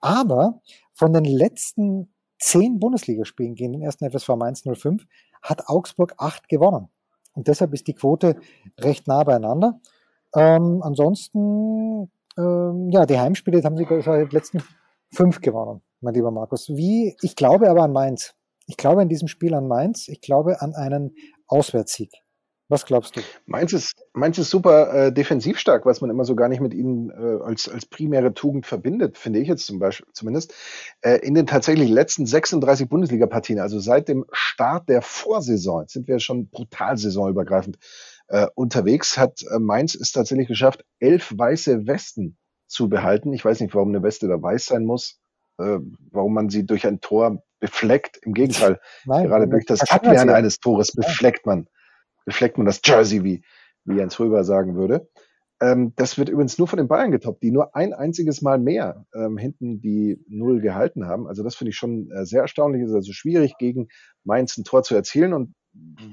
Aber 0.00 0.60
von 0.98 1.12
den 1.12 1.24
letzten 1.24 2.12
zehn 2.40 2.80
Bundesligaspielen 2.80 3.54
gegen 3.54 3.72
den 3.72 3.82
ersten 3.82 4.10
FSV 4.10 4.30
Mainz 4.30 4.64
05 4.64 5.06
hat 5.42 5.68
Augsburg 5.68 6.14
acht 6.18 6.48
gewonnen. 6.48 6.88
Und 7.34 7.46
deshalb 7.46 7.72
ist 7.72 7.86
die 7.86 7.94
Quote 7.94 8.36
recht 8.78 9.06
nah 9.06 9.22
beieinander. 9.22 9.80
Ähm, 10.34 10.82
ansonsten, 10.82 12.10
ähm, 12.36 12.90
ja, 12.90 13.06
die 13.06 13.18
Heimspiele 13.18 13.62
haben 13.62 13.76
sie 13.76 13.86
die 13.86 14.34
letzten 14.34 14.62
fünf 15.12 15.40
gewonnen, 15.40 15.82
mein 16.00 16.14
lieber 16.14 16.32
Markus. 16.32 16.68
Wie, 16.68 17.16
ich 17.22 17.36
glaube 17.36 17.70
aber 17.70 17.84
an 17.84 17.92
Mainz. 17.92 18.34
Ich 18.66 18.76
glaube 18.76 19.00
in 19.02 19.08
diesem 19.08 19.28
Spiel 19.28 19.54
an 19.54 19.68
Mainz. 19.68 20.08
Ich 20.08 20.20
glaube 20.20 20.60
an 20.60 20.74
einen 20.74 21.14
Auswärtssieg. 21.46 22.10
Was 22.70 22.84
glaubst 22.84 23.16
du? 23.16 23.22
Mainz 23.46 23.72
ist, 23.72 23.94
Mainz 24.12 24.36
ist 24.36 24.50
super 24.50 24.92
äh, 24.92 25.12
defensiv 25.12 25.58
stark, 25.58 25.86
was 25.86 26.02
man 26.02 26.10
immer 26.10 26.26
so 26.26 26.36
gar 26.36 26.48
nicht 26.48 26.60
mit 26.60 26.74
ihnen 26.74 27.08
äh, 27.10 27.42
als, 27.42 27.66
als 27.66 27.86
primäre 27.86 28.34
Tugend 28.34 28.66
verbindet, 28.66 29.16
finde 29.16 29.38
ich 29.38 29.48
jetzt 29.48 29.64
zum 29.64 29.78
Beispiel 29.78 30.06
zumindest. 30.12 30.54
Äh, 31.00 31.16
in 31.20 31.34
den 31.34 31.46
tatsächlich 31.46 31.88
letzten 31.88 32.26
36 32.26 32.90
Bundesliga-Partien, 32.90 33.58
also 33.58 33.78
seit 33.78 34.08
dem 34.08 34.26
Start 34.32 34.90
der 34.90 35.00
Vorsaison, 35.00 35.80
jetzt 35.80 35.94
sind 35.94 36.08
wir 36.08 36.20
schon 36.20 36.50
brutal 36.50 36.98
saisonübergreifend 36.98 37.78
äh, 38.28 38.46
unterwegs, 38.54 39.16
hat 39.16 39.42
äh, 39.50 39.58
Mainz 39.58 39.94
es 39.94 40.12
tatsächlich 40.12 40.48
geschafft, 40.48 40.84
elf 40.98 41.32
weiße 41.34 41.86
Westen 41.86 42.36
zu 42.66 42.90
behalten. 42.90 43.32
Ich 43.32 43.46
weiß 43.46 43.60
nicht, 43.60 43.74
warum 43.74 43.88
eine 43.88 44.02
Weste 44.02 44.28
da 44.28 44.42
weiß 44.42 44.66
sein 44.66 44.84
muss, 44.84 45.18
äh, 45.56 45.78
warum 46.10 46.34
man 46.34 46.50
sie 46.50 46.66
durch 46.66 46.86
ein 46.86 47.00
Tor 47.00 47.42
befleckt. 47.60 48.18
Im 48.18 48.34
Gegenteil, 48.34 48.78
Nein, 49.06 49.26
gerade 49.26 49.48
durch 49.48 49.64
das 49.64 49.90
Abwehren 49.90 50.28
eines 50.28 50.60
Tores 50.60 50.92
befleckt 50.92 51.46
man 51.46 51.66
befleckt 52.28 52.58
man 52.58 52.66
das 52.66 52.82
Jersey, 52.84 53.24
wie, 53.24 53.42
wie 53.84 53.96
Jens 53.96 54.20
Röber 54.20 54.44
sagen 54.44 54.76
würde. 54.76 55.08
Ähm, 55.60 55.94
das 55.96 56.18
wird 56.18 56.28
übrigens 56.28 56.58
nur 56.58 56.68
von 56.68 56.76
den 56.76 56.86
Bayern 56.86 57.10
getoppt, 57.10 57.42
die 57.42 57.50
nur 57.50 57.74
ein 57.74 57.94
einziges 57.94 58.42
Mal 58.42 58.58
mehr 58.58 59.06
ähm, 59.14 59.38
hinten 59.38 59.80
die 59.80 60.22
Null 60.28 60.60
gehalten 60.60 61.06
haben. 61.06 61.26
Also 61.26 61.42
das 61.42 61.56
finde 61.56 61.70
ich 61.70 61.76
schon 61.76 62.10
äh, 62.10 62.26
sehr 62.26 62.42
erstaunlich. 62.42 62.82
Es 62.82 62.90
ist 62.90 62.94
also 62.94 63.12
schwierig, 63.12 63.56
gegen 63.58 63.88
Mainz 64.24 64.58
ein 64.58 64.64
Tor 64.64 64.82
zu 64.82 64.94
erzielen 64.94 65.32
und 65.32 65.54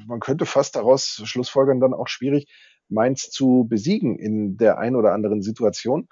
man 0.07 0.21
könnte 0.21 0.45
fast 0.45 0.77
daraus 0.77 1.21
schlussfolgern, 1.25 1.81
dann 1.81 1.93
auch 1.93 2.07
schwierig, 2.07 2.47
Mainz 2.87 3.29
zu 3.29 3.65
besiegen 3.67 4.17
in 4.17 4.57
der 4.57 4.77
ein 4.77 4.95
oder 4.95 5.11
anderen 5.11 5.41
Situation. 5.41 6.07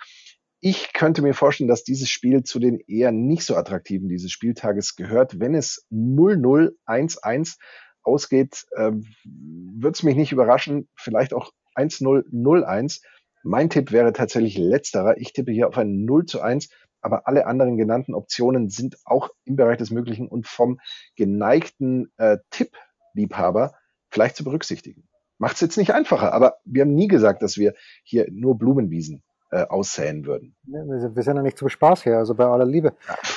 Ich 0.60 0.92
könnte 0.94 1.22
mir 1.22 1.34
vorstellen, 1.34 1.68
dass 1.68 1.84
dieses 1.84 2.10
Spiel 2.10 2.44
zu 2.44 2.60
den 2.60 2.80
eher 2.80 3.12
nicht 3.12 3.46
so 3.46 3.56
attraktiven 3.56 4.10
dieses 4.10 4.32
Spieltages 4.32 4.96
gehört, 4.96 5.40
wenn 5.40 5.56
es 5.56 5.86
0-0, 5.92 6.72
1-1 6.88 7.58
ausgeht, 8.04 8.66
äh, 8.76 8.92
würde 9.24 9.94
es 9.94 10.04
mich 10.04 10.16
nicht 10.16 10.32
überraschen, 10.32 10.88
vielleicht 10.96 11.34
auch 11.34 11.52
1-0, 11.76 12.24
0-1. 12.32 13.02
Mein 13.44 13.70
Tipp 13.70 13.92
wäre 13.92 14.14
tatsächlich 14.14 14.58
letzterer. 14.58 15.18
Ich 15.18 15.34
tippe 15.34 15.52
hier 15.52 15.68
auf 15.68 15.78
ein 15.78 16.06
0 16.06 16.26
zu 16.26 16.42
1, 16.42 16.70
aber 17.02 17.28
alle 17.28 17.46
anderen 17.46 17.78
genannten 17.78 18.14
Optionen 18.14 18.70
sind 18.70 18.98
auch 19.06 19.30
im 19.44 19.56
Bereich 19.56 19.78
des 19.78 19.92
Möglichen 19.92 20.28
und 20.28 20.48
vom 20.48 20.80
geneigten 21.16 22.12
äh, 22.18 22.38
Tippliebhaber 22.52 23.74
vielleicht 24.10 24.38
zu 24.38 24.44
berücksichtigen. 24.44 25.08
Macht 25.38 25.56
es 25.56 25.62
jetzt 25.62 25.78
nicht 25.78 25.94
einfacher, 25.94 26.32
aber 26.34 26.58
wir 26.64 26.84
haben 26.84 26.94
nie 26.94 27.08
gesagt, 27.08 27.42
dass 27.42 27.58
wir 27.58 27.74
hier 28.04 28.28
nur 28.32 28.58
Blumenwiesen 28.58 29.24
äh, 29.54 29.68
aussäen 29.70 30.26
würden. 30.26 30.56
Wir 30.66 31.24
sind 31.24 31.36
ja 31.36 31.44
nicht 31.44 31.60
zum 31.60 31.70
Spaß 31.70 32.06
her, 32.06 32.18
also 32.18 32.34
bei 32.34 32.46
aller 32.46 32.66
Liebe. 32.66 32.94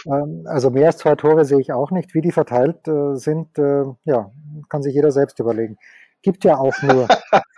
Ähm, 0.06 0.44
also 0.46 0.70
mehr 0.70 0.86
als 0.86 0.96
zwei 0.96 1.14
Tore 1.14 1.44
sehe 1.44 1.60
ich 1.60 1.72
auch 1.72 1.90
nicht. 1.90 2.14
Wie 2.14 2.22
die 2.22 2.32
verteilt 2.32 2.88
äh, 2.88 3.16
sind, 3.16 3.58
äh, 3.58 3.84
ja, 4.04 4.32
kann 4.70 4.82
sich 4.82 4.94
jeder 4.94 5.12
selbst 5.12 5.38
überlegen. 5.40 5.76
Gibt 6.22 6.44
ja 6.44 6.56
auch 6.56 6.74
nur. 6.82 7.06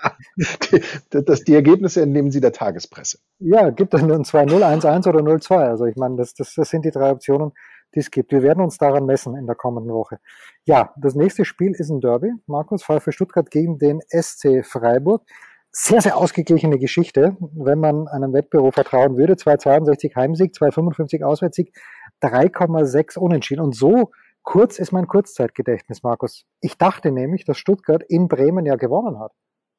die, 0.36 0.82
das, 1.10 1.44
die 1.44 1.54
Ergebnisse 1.54 2.02
entnehmen 2.02 2.32
Sie 2.32 2.40
der 2.40 2.52
Tagespresse. 2.52 3.18
Ja, 3.38 3.70
gibt 3.70 3.94
dann 3.94 4.08
nur 4.08 4.16
ein 4.16 4.24
2-0, 4.24 4.50
1-1 4.82 5.08
oder 5.08 5.20
0-2. 5.20 5.54
Also 5.54 5.86
ich 5.86 5.96
meine, 5.96 6.16
das, 6.16 6.34
das, 6.34 6.54
das 6.54 6.68
sind 6.68 6.84
die 6.84 6.90
drei 6.90 7.12
Optionen, 7.12 7.52
die 7.94 8.00
es 8.00 8.10
gibt. 8.10 8.32
Wir 8.32 8.42
werden 8.42 8.62
uns 8.62 8.76
daran 8.76 9.06
messen 9.06 9.36
in 9.36 9.46
der 9.46 9.54
kommenden 9.54 9.94
Woche. 9.94 10.18
Ja, 10.64 10.92
das 10.96 11.14
nächste 11.14 11.44
Spiel 11.44 11.72
ist 11.72 11.90
ein 11.90 12.00
Derby. 12.00 12.32
Markus, 12.46 12.82
VfB 12.82 13.12
Stuttgart 13.12 13.50
gegen 13.50 13.78
den 13.78 14.00
SC 14.10 14.64
Freiburg 14.66 15.22
sehr, 15.80 16.00
sehr 16.00 16.16
ausgeglichene 16.16 16.76
Geschichte, 16.78 17.36
wenn 17.52 17.78
man 17.78 18.08
einem 18.08 18.32
Wettbüro 18.32 18.72
vertrauen 18.72 19.16
würde. 19.16 19.34
2,62 19.34 20.16
Heimsieg, 20.16 20.52
2,55 20.52 21.22
Auswärtssieg, 21.22 21.72
3,6 22.20 23.16
Unentschieden. 23.16 23.62
Und 23.62 23.76
so 23.76 24.10
kurz 24.42 24.80
ist 24.80 24.90
mein 24.90 25.06
Kurzzeitgedächtnis, 25.06 26.02
Markus. 26.02 26.46
Ich 26.60 26.78
dachte 26.78 27.12
nämlich, 27.12 27.44
dass 27.44 27.58
Stuttgart 27.58 28.02
in 28.02 28.26
Bremen 28.26 28.66
ja 28.66 28.74
gewonnen 28.74 29.20
hat. 29.20 29.30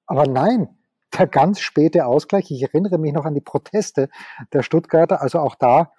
Aber 0.06 0.26
nein, 0.26 0.70
der 1.18 1.28
ganz 1.28 1.60
späte 1.60 2.06
Ausgleich. 2.06 2.50
Ich 2.50 2.64
erinnere 2.64 2.98
mich 2.98 3.12
noch 3.12 3.26
an 3.26 3.34
die 3.34 3.42
Proteste 3.42 4.08
der 4.54 4.64
Stuttgarter. 4.64 5.22
Also 5.22 5.40
auch 5.40 5.56
da 5.56 5.92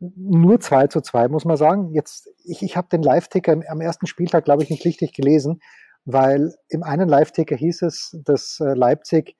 nur 0.00 0.58
2 0.58 0.88
zu 0.88 1.00
2, 1.00 1.28
muss 1.28 1.44
man 1.44 1.56
sagen. 1.56 1.92
Jetzt, 1.92 2.28
ich, 2.44 2.64
ich 2.64 2.76
habe 2.76 2.88
den 2.88 3.04
Live-Ticker 3.04 3.60
am 3.68 3.80
ersten 3.80 4.08
Spieltag, 4.08 4.46
glaube 4.46 4.64
ich, 4.64 4.70
nicht 4.70 4.84
richtig 4.84 5.12
gelesen 5.12 5.60
weil 6.04 6.54
im 6.68 6.82
einen 6.82 7.08
Live-Ticker 7.08 7.56
hieß 7.56 7.82
es, 7.82 8.18
dass 8.24 8.60
äh, 8.60 8.74
Leipzig 8.74 9.36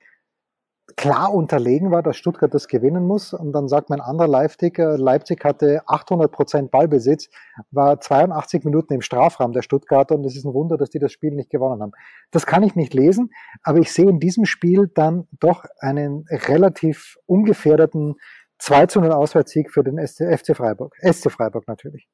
klar 0.95 1.33
unterlegen 1.33 1.91
war, 1.91 2.03
dass 2.03 2.15
Stuttgart 2.15 2.53
das 2.53 2.67
gewinnen 2.67 3.05
muss. 3.05 3.33
Und 3.33 3.53
dann 3.53 3.67
sagt 3.67 3.89
mein 3.89 4.01
anderer 4.01 4.27
Live-Ticker, 4.27 4.97
Leipzig 4.97 5.43
hatte 5.43 5.81
800 5.87 6.31
Prozent 6.31 6.71
Ballbesitz, 6.71 7.29
war 7.71 7.99
82 7.99 8.63
Minuten 8.63 8.93
im 8.93 9.01
Strafraum 9.01 9.51
der 9.51 9.63
Stuttgarter 9.63 10.15
und 10.15 10.25
es 10.25 10.35
ist 10.35 10.45
ein 10.45 10.53
Wunder, 10.53 10.77
dass 10.77 10.91
die 10.91 10.99
das 10.99 11.11
Spiel 11.11 11.31
nicht 11.31 11.49
gewonnen 11.49 11.81
haben. 11.81 11.93
Das 12.31 12.45
kann 12.45 12.63
ich 12.63 12.75
nicht 12.75 12.93
lesen, 12.93 13.31
aber 13.63 13.79
ich 13.79 13.91
sehe 13.91 14.09
in 14.09 14.19
diesem 14.19 14.45
Spiel 14.45 14.89
dann 14.93 15.27
doch 15.39 15.65
einen 15.79 16.25
relativ 16.29 17.17
ungefährdeten 17.25 18.15
2 18.59 18.85
zu 18.85 19.01
0 19.01 19.11
Auswärtssieg 19.11 19.71
für 19.71 19.83
den 19.83 19.97
FC 19.97 20.55
Freiburg. 20.55 20.95
SC 21.01 21.31
Freiburg 21.31 21.67
natürlich. 21.67 22.07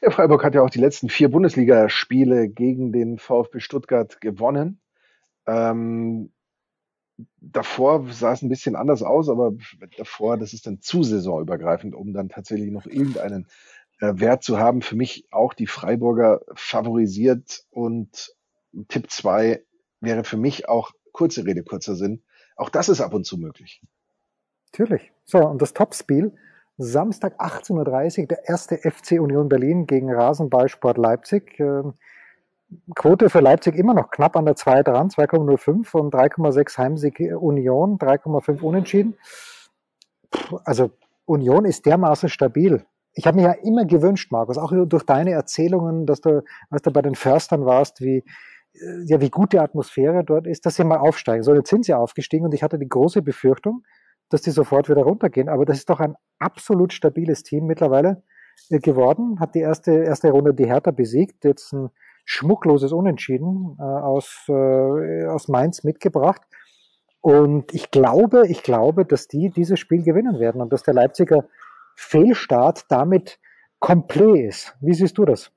Ja, 0.00 0.10
Freiburg 0.10 0.44
hat 0.44 0.54
ja 0.54 0.62
auch 0.62 0.70
die 0.70 0.80
letzten 0.80 1.08
vier 1.08 1.30
Bundesligaspiele 1.30 2.48
gegen 2.48 2.92
den 2.92 3.18
VfB 3.18 3.60
Stuttgart 3.60 4.20
gewonnen. 4.20 4.80
Ähm, 5.46 6.32
davor 7.40 8.06
sah 8.12 8.32
es 8.32 8.42
ein 8.42 8.48
bisschen 8.48 8.76
anders 8.76 9.02
aus, 9.02 9.28
aber 9.28 9.52
davor, 9.96 10.36
das 10.36 10.52
ist 10.52 10.66
dann 10.66 10.80
zu 10.80 11.02
saisonübergreifend, 11.02 11.94
um 11.94 12.12
dann 12.12 12.28
tatsächlich 12.28 12.70
noch 12.70 12.86
irgendeinen 12.86 13.46
äh, 14.00 14.12
Wert 14.14 14.44
zu 14.44 14.58
haben. 14.58 14.82
Für 14.82 14.96
mich 14.96 15.26
auch 15.30 15.54
die 15.54 15.66
Freiburger 15.66 16.42
favorisiert 16.54 17.64
und 17.70 18.34
Tipp 18.88 19.10
2 19.10 19.62
wäre 20.00 20.24
für 20.24 20.36
mich 20.36 20.68
auch 20.68 20.92
kurze 21.12 21.44
Rede, 21.44 21.64
kurzer 21.64 21.96
Sinn. 21.96 22.22
Auch 22.56 22.68
das 22.68 22.88
ist 22.88 23.00
ab 23.00 23.14
und 23.14 23.24
zu 23.24 23.38
möglich. 23.38 23.82
Natürlich. 24.72 25.12
So, 25.24 25.38
und 25.38 25.62
das 25.62 25.72
Topspiel 25.72 26.32
Samstag 26.78 27.40
18.30 27.40 28.20
Uhr 28.20 28.26
der 28.26 28.48
erste 28.48 28.78
FC 28.78 29.20
Union 29.20 29.48
Berlin 29.48 29.86
gegen 29.86 30.12
Rasenballsport 30.12 30.96
Leipzig. 30.96 31.58
Ähm, 31.58 31.94
Quote 32.94 33.30
für 33.30 33.40
Leipzig 33.40 33.76
immer 33.76 33.94
noch 33.94 34.10
knapp 34.10 34.36
an 34.36 34.44
der 34.44 34.54
2 34.54 34.82
dran, 34.82 35.08
2,05 35.08 35.96
und 35.96 36.14
3,6 36.14 36.78
Heimsieg 36.78 37.18
Union, 37.40 37.98
3,5 37.98 38.60
Unentschieden. 38.60 39.16
Also 40.64 40.90
Union 41.24 41.64
ist 41.64 41.86
dermaßen 41.86 42.28
stabil. 42.28 42.84
Ich 43.14 43.26
habe 43.26 43.38
mir 43.38 43.44
ja 43.44 43.52
immer 43.52 43.84
gewünscht, 43.84 44.30
Markus, 44.30 44.58
auch 44.58 44.72
durch 44.86 45.02
deine 45.04 45.32
Erzählungen, 45.32 46.06
dass 46.06 46.20
du, 46.20 46.44
als 46.70 46.82
du 46.82 46.90
bei 46.92 47.02
den 47.02 47.14
Förstern 47.14 47.64
warst, 47.64 48.00
wie, 48.02 48.22
äh, 48.74 49.02
ja, 49.06 49.20
wie 49.20 49.30
gut 49.30 49.52
die 49.52 49.58
Atmosphäre 49.58 50.22
dort 50.22 50.46
ist, 50.46 50.66
dass 50.66 50.76
sie 50.76 50.84
mal 50.84 50.98
aufsteigen. 50.98 51.42
So, 51.42 51.54
jetzt 51.54 51.70
sind 51.70 51.86
sie 51.86 51.94
aufgestiegen 51.94 52.44
und 52.44 52.54
ich 52.54 52.62
hatte 52.62 52.78
die 52.78 52.88
große 52.88 53.22
Befürchtung, 53.22 53.82
dass 54.30 54.42
die 54.42 54.50
sofort 54.50 54.88
wieder 54.88 55.02
runtergehen. 55.02 55.48
Aber 55.48 55.64
das 55.64 55.78
ist 55.78 55.90
doch 55.90 56.00
ein 56.00 56.14
absolut 56.38 56.92
stabiles 56.92 57.42
Team 57.42 57.66
mittlerweile 57.66 58.22
äh, 58.70 58.78
geworden. 58.78 59.40
Hat 59.40 59.54
die 59.54 59.60
erste, 59.60 59.92
erste 59.92 60.30
Runde 60.30 60.54
die 60.54 60.66
Hertha 60.66 60.90
besiegt, 60.90 61.44
jetzt 61.44 61.72
ein 61.72 61.90
schmuckloses 62.24 62.92
Unentschieden 62.92 63.76
äh, 63.78 63.82
aus, 63.82 64.44
äh, 64.48 65.26
aus 65.26 65.48
Mainz 65.48 65.84
mitgebracht. 65.84 66.42
Und 67.20 67.74
ich 67.74 67.90
glaube, 67.90 68.46
ich 68.48 68.62
glaube, 68.62 69.04
dass 69.04 69.28
die 69.28 69.50
dieses 69.50 69.80
Spiel 69.80 70.02
gewinnen 70.02 70.38
werden 70.38 70.60
und 70.60 70.72
dass 70.72 70.82
der 70.82 70.94
Leipziger 70.94 71.48
Fehlstart 71.96 72.84
damit 72.90 73.40
komplett 73.80 74.48
ist. 74.48 74.76
Wie 74.80 74.94
siehst 74.94 75.18
du 75.18 75.24
das? 75.24 75.50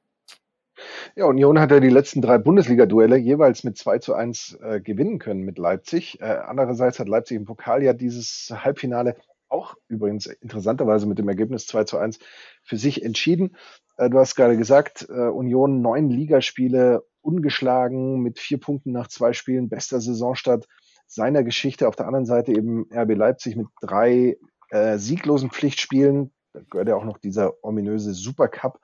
Ja, 1.15 1.25
Union 1.25 1.59
hat 1.59 1.71
ja 1.71 1.79
die 1.79 1.89
letzten 1.89 2.21
drei 2.21 2.37
Bundesliga-Duelle 2.37 3.17
jeweils 3.17 3.63
mit 3.63 3.77
2 3.77 3.99
zu 3.99 4.13
1 4.13 4.59
äh, 4.61 4.81
gewinnen 4.81 5.19
können 5.19 5.41
mit 5.41 5.57
Leipzig. 5.57 6.19
Äh, 6.21 6.25
andererseits 6.25 6.99
hat 6.99 7.07
Leipzig 7.07 7.37
im 7.37 7.45
Pokal 7.45 7.83
ja 7.83 7.93
dieses 7.93 8.51
Halbfinale 8.53 9.15
auch 9.49 9.75
übrigens 9.87 10.27
interessanterweise 10.27 11.05
mit 11.05 11.19
dem 11.19 11.27
Ergebnis 11.27 11.67
2 11.67 11.83
zu 11.83 11.97
1 11.97 12.19
für 12.63 12.77
sich 12.77 13.03
entschieden. 13.03 13.55
Äh, 13.97 14.09
du 14.09 14.19
hast 14.19 14.35
gerade 14.35 14.57
gesagt, 14.57 15.07
äh, 15.09 15.27
Union 15.27 15.81
neun 15.81 16.09
Ligaspiele 16.09 17.03
ungeschlagen 17.21 18.21
mit 18.21 18.39
vier 18.39 18.59
Punkten 18.59 18.91
nach 18.91 19.07
zwei 19.07 19.33
Spielen, 19.33 19.69
bester 19.69 20.01
Saisonstart 20.01 20.67
seiner 21.05 21.43
Geschichte. 21.43 21.87
Auf 21.87 21.95
der 21.95 22.07
anderen 22.07 22.25
Seite 22.25 22.51
eben 22.51 22.87
RB 22.93 23.15
Leipzig 23.15 23.55
mit 23.55 23.67
drei 23.81 24.37
äh, 24.69 24.97
sieglosen 24.97 25.51
Pflichtspielen. 25.51 26.31
Da 26.53 26.61
gehört 26.69 26.87
ja 26.87 26.95
auch 26.95 27.05
noch 27.05 27.17
dieser 27.17 27.63
ominöse 27.63 28.13
Supercup 28.13 28.79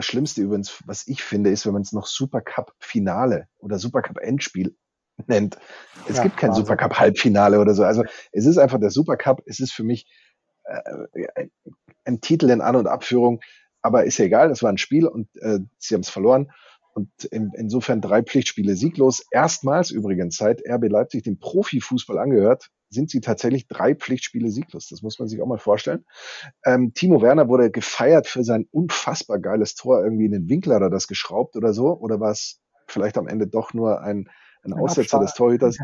das 0.00 0.06
Schlimmste 0.06 0.40
übrigens, 0.40 0.82
was 0.86 1.06
ich 1.06 1.22
finde, 1.22 1.50
ist, 1.50 1.66
wenn 1.66 1.74
man 1.74 1.82
es 1.82 1.92
noch 1.92 2.06
Supercup-Finale 2.06 3.48
oder 3.58 3.78
Supercup-Endspiel 3.78 4.74
nennt. 5.26 5.58
Es 6.08 6.16
ja, 6.16 6.22
gibt 6.22 6.38
kein 6.38 6.54
Supercup-Halbfinale 6.54 7.60
oder 7.60 7.74
so. 7.74 7.84
Also 7.84 8.04
es 8.32 8.46
ist 8.46 8.56
einfach 8.56 8.80
der 8.80 8.90
Supercup. 8.90 9.42
Es 9.44 9.60
ist 9.60 9.72
für 9.72 9.84
mich 9.84 10.06
äh, 10.64 10.80
ein, 11.34 11.50
ein, 12.06 12.20
Titel 12.22 12.48
in 12.48 12.62
An- 12.62 12.76
und 12.76 12.86
Abführung. 12.86 13.40
Aber 13.82 14.04
ist 14.04 14.16
ja 14.16 14.24
egal, 14.24 14.48
das 14.48 14.62
war 14.62 14.70
ein 14.70 14.78
Spiel 14.78 15.06
und 15.06 15.28
äh, 15.36 15.58
sie 15.76 15.94
haben 15.94 16.00
es 16.00 16.08
verloren. 16.08 16.50
Und 16.94 17.10
in, 17.24 17.52
insofern 17.54 18.00
drei 18.00 18.22
Pflichtspiele 18.22 18.76
sieglos. 18.76 19.22
Erstmals 19.30 19.90
übrigens 19.90 20.38
seit 20.38 20.62
RB 20.66 20.88
Leipzig 20.88 21.24
dem 21.24 21.38
Profifußball 21.38 22.18
angehört, 22.18 22.70
sind 22.90 23.10
sie 23.10 23.20
tatsächlich 23.20 23.68
drei 23.68 23.94
Pflichtspiele 23.94 24.50
sieglos. 24.50 24.88
Das 24.88 25.02
muss 25.02 25.18
man 25.18 25.28
sich 25.28 25.40
auch 25.40 25.46
mal 25.46 25.58
vorstellen. 25.58 26.04
Ähm, 26.64 26.92
Timo 26.92 27.22
Werner 27.22 27.48
wurde 27.48 27.70
gefeiert 27.70 28.26
für 28.26 28.44
sein 28.44 28.66
unfassbar 28.70 29.38
geiles 29.38 29.74
Tor. 29.76 30.02
Irgendwie 30.02 30.26
in 30.26 30.32
den 30.32 30.48
Winkel 30.48 30.74
hat 30.74 30.82
er 30.82 30.90
das 30.90 31.06
geschraubt 31.06 31.56
oder 31.56 31.72
so. 31.72 31.96
Oder 31.98 32.20
war 32.20 32.32
es 32.32 32.60
vielleicht 32.86 33.16
am 33.16 33.28
Ende 33.28 33.46
doch 33.46 33.72
nur 33.72 34.00
ein, 34.00 34.28
ein, 34.62 34.72
ein 34.72 34.78
Aussetzer 34.78 35.18
Abstand. 35.18 35.24
des 35.24 35.34
Torhüters? 35.34 35.78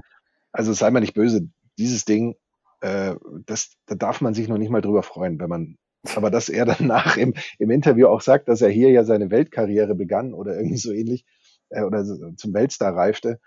Also 0.53 0.73
sei 0.73 0.91
mal 0.91 1.01
nicht 1.01 1.15
böse. 1.15 1.49
Dieses 1.79 2.05
Ding, 2.05 2.35
äh, 2.81 3.15
das, 3.47 3.73
da 3.87 3.95
darf 3.95 4.21
man 4.21 4.35
sich 4.35 4.49
noch 4.49 4.59
nicht 4.59 4.71
mal 4.71 4.81
drüber 4.81 5.03
freuen, 5.03 5.39
wenn 5.39 5.49
man 5.49 5.77
aber 6.15 6.31
dass 6.31 6.49
er 6.49 6.65
danach 6.67 7.17
im, 7.17 7.35
im 7.59 7.71
Interview 7.71 8.07
auch 8.07 8.21
sagt, 8.21 8.49
dass 8.49 8.63
er 8.63 8.69
hier 8.69 8.91
ja 8.91 9.05
seine 9.05 9.31
Weltkarriere 9.31 9.95
begann 9.95 10.35
oder 10.35 10.57
irgendwie 10.57 10.77
so 10.77 10.93
ähnlich 10.93 11.25
äh, 11.71 11.83
oder 11.83 12.05
zum 12.05 12.55
Weltstar 12.55 12.95
reifte, 12.95 13.41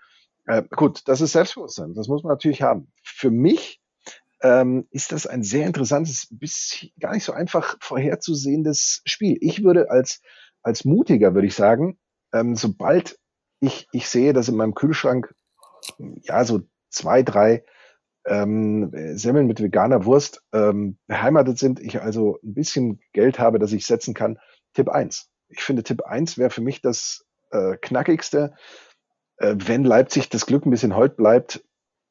äh, 0.46 0.62
gut, 0.70 1.02
das 1.06 1.20
ist 1.20 1.32
Selbstbewusstsein. 1.32 1.94
Das 1.94 2.08
muss 2.08 2.22
man 2.22 2.32
natürlich 2.32 2.62
haben. 2.62 2.92
Für 3.02 3.30
mich 3.30 3.80
ähm, 4.42 4.86
ist 4.90 5.12
das 5.12 5.26
ein 5.26 5.42
sehr 5.42 5.66
interessantes, 5.66 6.28
bis 6.30 6.86
gar 6.98 7.12
nicht 7.12 7.24
so 7.24 7.32
einfach 7.32 7.76
vorherzusehendes 7.80 9.02
Spiel. 9.04 9.36
Ich 9.40 9.62
würde 9.62 9.90
als, 9.90 10.20
als 10.62 10.84
Mutiger, 10.84 11.34
würde 11.34 11.46
ich 11.46 11.54
sagen, 11.54 11.98
ähm, 12.32 12.56
sobald 12.56 13.18
ich, 13.60 13.86
ich 13.92 14.08
sehe, 14.08 14.32
dass 14.32 14.48
in 14.48 14.56
meinem 14.56 14.74
Kühlschrank 14.74 15.34
ja 15.98 16.44
so 16.44 16.62
zwei, 16.88 17.22
drei 17.22 17.64
ähm, 18.26 18.90
Semmeln 19.16 19.46
mit 19.46 19.60
veganer 19.60 20.04
Wurst 20.04 20.42
ähm, 20.52 20.98
beheimatet 21.06 21.58
sind, 21.58 21.80
ich 21.80 22.00
also 22.00 22.38
ein 22.42 22.54
bisschen 22.54 23.00
Geld 23.12 23.38
habe, 23.38 23.58
das 23.58 23.72
ich 23.72 23.86
setzen 23.86 24.14
kann, 24.14 24.38
Tipp 24.74 24.88
eins. 24.88 25.30
Ich 25.48 25.62
finde, 25.62 25.82
Tipp 25.82 26.02
eins 26.02 26.38
wäre 26.38 26.50
für 26.50 26.60
mich 26.60 26.80
das 26.80 27.26
äh, 27.50 27.76
knackigste. 27.76 28.54
Äh, 29.40 29.56
wenn 29.56 29.84
Leipzig 29.84 30.28
das 30.28 30.46
Glück 30.46 30.66
ein 30.66 30.70
bisschen 30.70 30.94
hold 30.94 31.16
bleibt, 31.16 31.64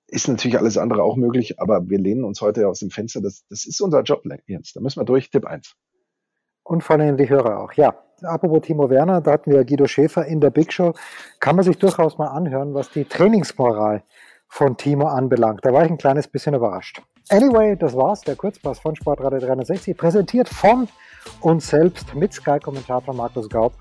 ist 0.08 0.28
natürlich 0.28 0.58
alles 0.58 0.78
andere 0.78 1.04
auch 1.04 1.16
möglich, 1.16 1.62
aber 1.62 1.88
wir 1.88 2.00
lehnen 2.00 2.24
uns 2.24 2.42
heute 2.42 2.68
aus 2.68 2.80
dem 2.80 2.90
Fenster. 2.90 3.22
Das, 3.22 3.46
das 3.48 3.66
ist 3.66 3.80
unser 3.80 4.02
Job, 4.02 4.24
Jens. 4.48 4.74
Da 4.74 4.82
müssen 4.82 5.00
wir 5.00 5.06
durch. 5.06 5.30
Tipp 5.30 5.46
1. 5.46 5.76
Und 6.64 6.84
vor 6.84 6.98
allem 6.98 7.18
die 7.18 7.30
Hörer 7.30 7.60
auch. 7.60 7.74
Ja, 7.74 7.96
apropos 8.24 8.62
Timo 8.62 8.90
Werner, 8.90 9.22
da 9.22 9.34
hatten 9.34 9.52
wir 9.52 9.64
Guido 9.64 9.88
Schäfer 9.88 10.26
in 10.26 10.42
der 10.42 10.50
Big 10.50 10.74
Show. 10.74 10.94
Kann 11.40 11.56
man 11.56 11.64
sich 11.64 11.78
durchaus 11.78 12.18
mal 12.18 12.28
anhören, 12.28 12.74
was 12.74 12.90
die 12.90 13.06
Trainingsmoral 13.06 14.04
von 14.48 14.78
Timo 14.78 15.08
anbelangt. 15.08 15.64
Da 15.64 15.72
war 15.72 15.86
ich 15.86 15.92
ein 15.92 15.98
kleines 16.00 16.28
bisschen 16.28 16.56
überrascht. 16.56 17.04
Anyway, 17.30 17.76
das 17.76 17.96
war's, 17.96 18.22
der 18.22 18.36
Kurzpass 18.36 18.80
von 18.80 18.96
Sportradio 18.96 19.40
360, 19.40 19.96
präsentiert 19.96 20.50
von 20.50 20.88
uns 21.42 21.68
selbst 21.68 22.16
mit 22.16 22.34
Sky-Kommentator 22.34 23.14
Markus 23.14 23.48
Gaub. 23.48 23.74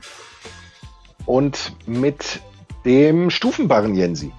Und 1.24 1.74
mit 1.86 2.42
dem 2.84 3.30
Stufenbarren 3.30 3.94
Jensi. 3.94 4.32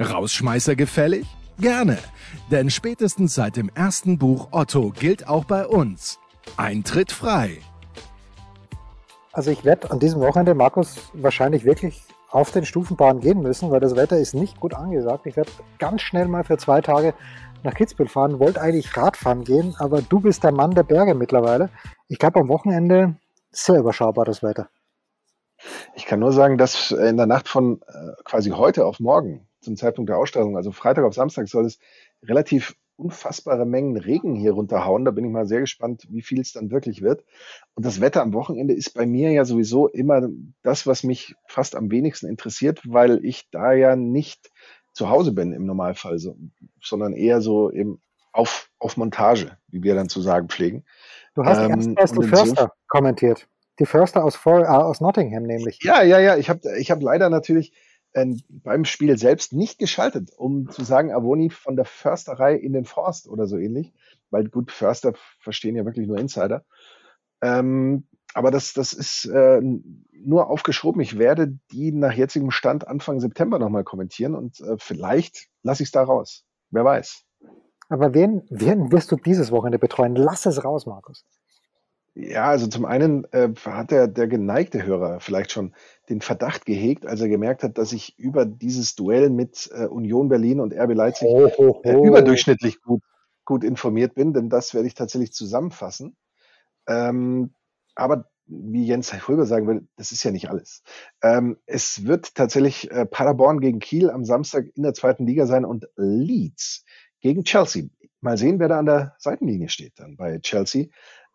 Rausschmeißer 0.00 0.76
gefällig? 0.76 1.26
Gerne, 1.58 1.98
denn 2.50 2.70
spätestens 2.70 3.34
seit 3.34 3.56
dem 3.56 3.70
ersten 3.74 4.18
Buch 4.18 4.48
Otto 4.50 4.92
gilt 4.98 5.28
auch 5.28 5.44
bei 5.44 5.66
uns 5.66 6.18
Eintritt 6.56 7.12
frei. 7.12 7.58
Also 9.32 9.50
ich 9.50 9.64
werde 9.64 9.90
an 9.90 10.00
diesem 10.00 10.20
Wochenende, 10.20 10.54
Markus, 10.54 11.10
wahrscheinlich 11.12 11.64
wirklich 11.64 12.02
auf 12.30 12.50
den 12.50 12.64
Stufenbahn 12.64 13.20
gehen 13.20 13.42
müssen, 13.42 13.70
weil 13.70 13.80
das 13.80 13.96
Wetter 13.96 14.18
ist 14.18 14.34
nicht 14.34 14.58
gut 14.60 14.74
angesagt. 14.74 15.26
Ich 15.26 15.36
werde 15.36 15.50
ganz 15.78 16.02
schnell 16.02 16.28
mal 16.28 16.44
für 16.44 16.56
zwei 16.56 16.80
Tage 16.80 17.14
nach 17.62 17.74
Kitzbühel 17.74 18.08
fahren, 18.08 18.38
wollte 18.38 18.60
eigentlich 18.60 18.96
Radfahren 18.96 19.44
gehen, 19.44 19.74
aber 19.78 20.00
du 20.02 20.20
bist 20.20 20.42
der 20.44 20.52
Mann 20.52 20.70
der 20.70 20.82
Berge 20.82 21.14
mittlerweile. 21.14 21.68
Ich 22.08 22.18
glaube 22.18 22.40
am 22.40 22.48
Wochenende 22.48 23.16
sehr 23.50 23.80
überschaubar 23.80 24.24
das 24.24 24.42
Wetter. 24.42 24.68
Ich 25.94 26.06
kann 26.06 26.20
nur 26.20 26.32
sagen, 26.32 26.58
dass 26.58 26.90
in 26.90 27.16
der 27.16 27.26
Nacht 27.26 27.48
von 27.48 27.80
äh, 27.86 28.22
quasi 28.24 28.50
heute 28.50 28.86
auf 28.86 29.00
morgen 29.00 29.46
zum 29.60 29.76
Zeitpunkt 29.76 30.08
der 30.08 30.18
Ausstrahlung, 30.18 30.56
also 30.56 30.72
Freitag 30.72 31.04
auf 31.04 31.14
Samstag, 31.14 31.48
soll 31.48 31.66
es 31.66 31.78
relativ 32.22 32.74
unfassbare 32.96 33.64
Mengen 33.64 33.96
Regen 33.96 34.34
hier 34.34 34.52
runterhauen. 34.52 35.04
Da 35.04 35.10
bin 35.10 35.24
ich 35.24 35.30
mal 35.30 35.46
sehr 35.46 35.60
gespannt, 35.60 36.06
wie 36.10 36.22
viel 36.22 36.40
es 36.40 36.52
dann 36.52 36.70
wirklich 36.70 37.02
wird. 37.02 37.24
Und 37.74 37.86
das 37.86 38.00
Wetter 38.00 38.22
am 38.22 38.34
Wochenende 38.34 38.74
ist 38.74 38.94
bei 38.94 39.06
mir 39.06 39.30
ja 39.32 39.44
sowieso 39.44 39.88
immer 39.88 40.28
das, 40.62 40.86
was 40.86 41.02
mich 41.02 41.34
fast 41.46 41.74
am 41.74 41.90
wenigsten 41.90 42.26
interessiert, 42.26 42.82
weil 42.86 43.24
ich 43.24 43.48
da 43.50 43.72
ja 43.72 43.96
nicht 43.96 44.50
zu 44.92 45.08
Hause 45.08 45.32
bin 45.32 45.52
im 45.52 45.66
Normalfall, 45.66 46.18
so, 46.18 46.36
sondern 46.82 47.14
eher 47.14 47.40
so 47.40 47.70
eben 47.70 48.00
auf, 48.32 48.70
auf 48.78 48.96
Montage, 48.96 49.56
wie 49.68 49.82
wir 49.82 49.94
dann 49.94 50.08
zu 50.08 50.20
sagen 50.20 50.48
pflegen. 50.48 50.84
Du 51.34 51.44
hast 51.44 51.58
ähm, 51.58 51.94
erst 51.96 52.16
die 52.16 52.26
Förster 52.26 52.72
kommentiert. 52.86 53.48
Die 53.80 53.86
Förster 53.86 54.22
aus, 54.24 54.38
äh, 54.44 54.50
aus 54.50 55.00
Nottingham 55.00 55.44
nämlich. 55.44 55.82
Ja, 55.82 56.02
ja, 56.02 56.20
ja. 56.20 56.36
Ich 56.36 56.50
habe 56.50 56.60
ich 56.78 56.90
hab 56.90 57.02
leider 57.02 57.30
natürlich 57.30 57.72
äh, 58.12 58.26
beim 58.48 58.84
Spiel 58.84 59.16
selbst 59.16 59.54
nicht 59.54 59.78
geschaltet, 59.78 60.30
um 60.36 60.68
zu 60.70 60.84
sagen, 60.84 61.12
Avoni 61.12 61.48
von 61.48 61.76
der 61.76 61.86
Försterei 61.86 62.54
in 62.54 62.74
den 62.74 62.84
Forst 62.84 63.26
oder 63.26 63.46
so 63.46 63.56
ähnlich. 63.56 63.92
Weil 64.30 64.48
gut, 64.48 64.70
Förster 64.70 65.14
verstehen 65.40 65.76
ja 65.76 65.86
wirklich 65.86 66.06
nur 66.06 66.18
Insider. 66.18 66.64
Ähm, 67.42 68.06
aber 68.34 68.50
das, 68.50 68.74
das 68.74 68.92
ist 68.92 69.24
äh, 69.24 69.60
nur 70.12 70.50
aufgeschoben. 70.50 71.00
Ich 71.00 71.18
werde 71.18 71.58
die 71.72 71.90
nach 71.90 72.12
jetzigem 72.12 72.50
Stand 72.50 72.86
Anfang 72.86 73.18
September 73.18 73.58
nochmal 73.58 73.82
kommentieren 73.82 74.34
und 74.34 74.60
äh, 74.60 74.76
vielleicht 74.78 75.48
lasse 75.62 75.82
ich 75.82 75.88
es 75.88 75.92
da 75.92 76.02
raus. 76.02 76.44
Wer 76.70 76.84
weiß. 76.84 77.24
Aber 77.88 78.14
wen, 78.14 78.42
wen 78.50 78.92
wirst 78.92 79.10
du 79.10 79.16
dieses 79.16 79.50
Wochenende 79.50 79.80
betreuen? 79.80 80.14
Lass 80.14 80.46
es 80.46 80.62
raus, 80.64 80.86
Markus. 80.86 81.24
Ja, 82.22 82.50
also 82.50 82.66
zum 82.66 82.84
einen 82.84 83.24
äh, 83.32 83.48
hat 83.64 83.90
der, 83.90 84.06
der 84.06 84.28
geneigte 84.28 84.84
Hörer 84.84 85.20
vielleicht 85.20 85.52
schon 85.52 85.74
den 86.10 86.20
Verdacht 86.20 86.66
gehegt, 86.66 87.06
als 87.06 87.20
er 87.20 87.28
gemerkt 87.28 87.62
hat, 87.62 87.78
dass 87.78 87.92
ich 87.92 88.18
über 88.18 88.44
dieses 88.44 88.94
Duell 88.94 89.30
mit 89.30 89.70
äh, 89.72 89.86
Union 89.86 90.28
Berlin 90.28 90.60
und 90.60 90.74
RB 90.74 90.94
Leipzig 90.94 91.28
oh, 91.30 91.50
oh, 91.56 91.80
oh. 91.82 91.82
Äh, 91.82 92.06
überdurchschnittlich 92.06 92.82
gut, 92.82 93.02
gut 93.46 93.64
informiert 93.64 94.14
bin, 94.14 94.34
denn 94.34 94.50
das 94.50 94.74
werde 94.74 94.86
ich 94.86 94.94
tatsächlich 94.94 95.32
zusammenfassen. 95.32 96.14
Ähm, 96.86 97.54
aber 97.94 98.26
wie 98.46 98.84
Jens 98.84 99.14
Röber 99.28 99.46
sagen 99.46 99.66
will, 99.66 99.88
das 99.96 100.12
ist 100.12 100.22
ja 100.22 100.30
nicht 100.30 100.50
alles. 100.50 100.82
Ähm, 101.22 101.56
es 101.64 102.04
wird 102.04 102.34
tatsächlich 102.34 102.90
äh, 102.90 103.06
Paderborn 103.06 103.60
gegen 103.60 103.78
Kiel 103.78 104.10
am 104.10 104.24
Samstag 104.24 104.66
in 104.74 104.82
der 104.82 104.92
zweiten 104.92 105.26
Liga 105.26 105.46
sein 105.46 105.64
und 105.64 105.88
Leeds 105.96 106.84
gegen 107.20 107.44
Chelsea. 107.44 107.84
Mal 108.20 108.36
sehen, 108.36 108.58
wer 108.58 108.68
da 108.68 108.78
an 108.78 108.86
der 108.86 109.14
Seitenlinie 109.18 109.70
steht 109.70 109.94
dann 109.96 110.16
bei 110.16 110.38
Chelsea 110.40 110.88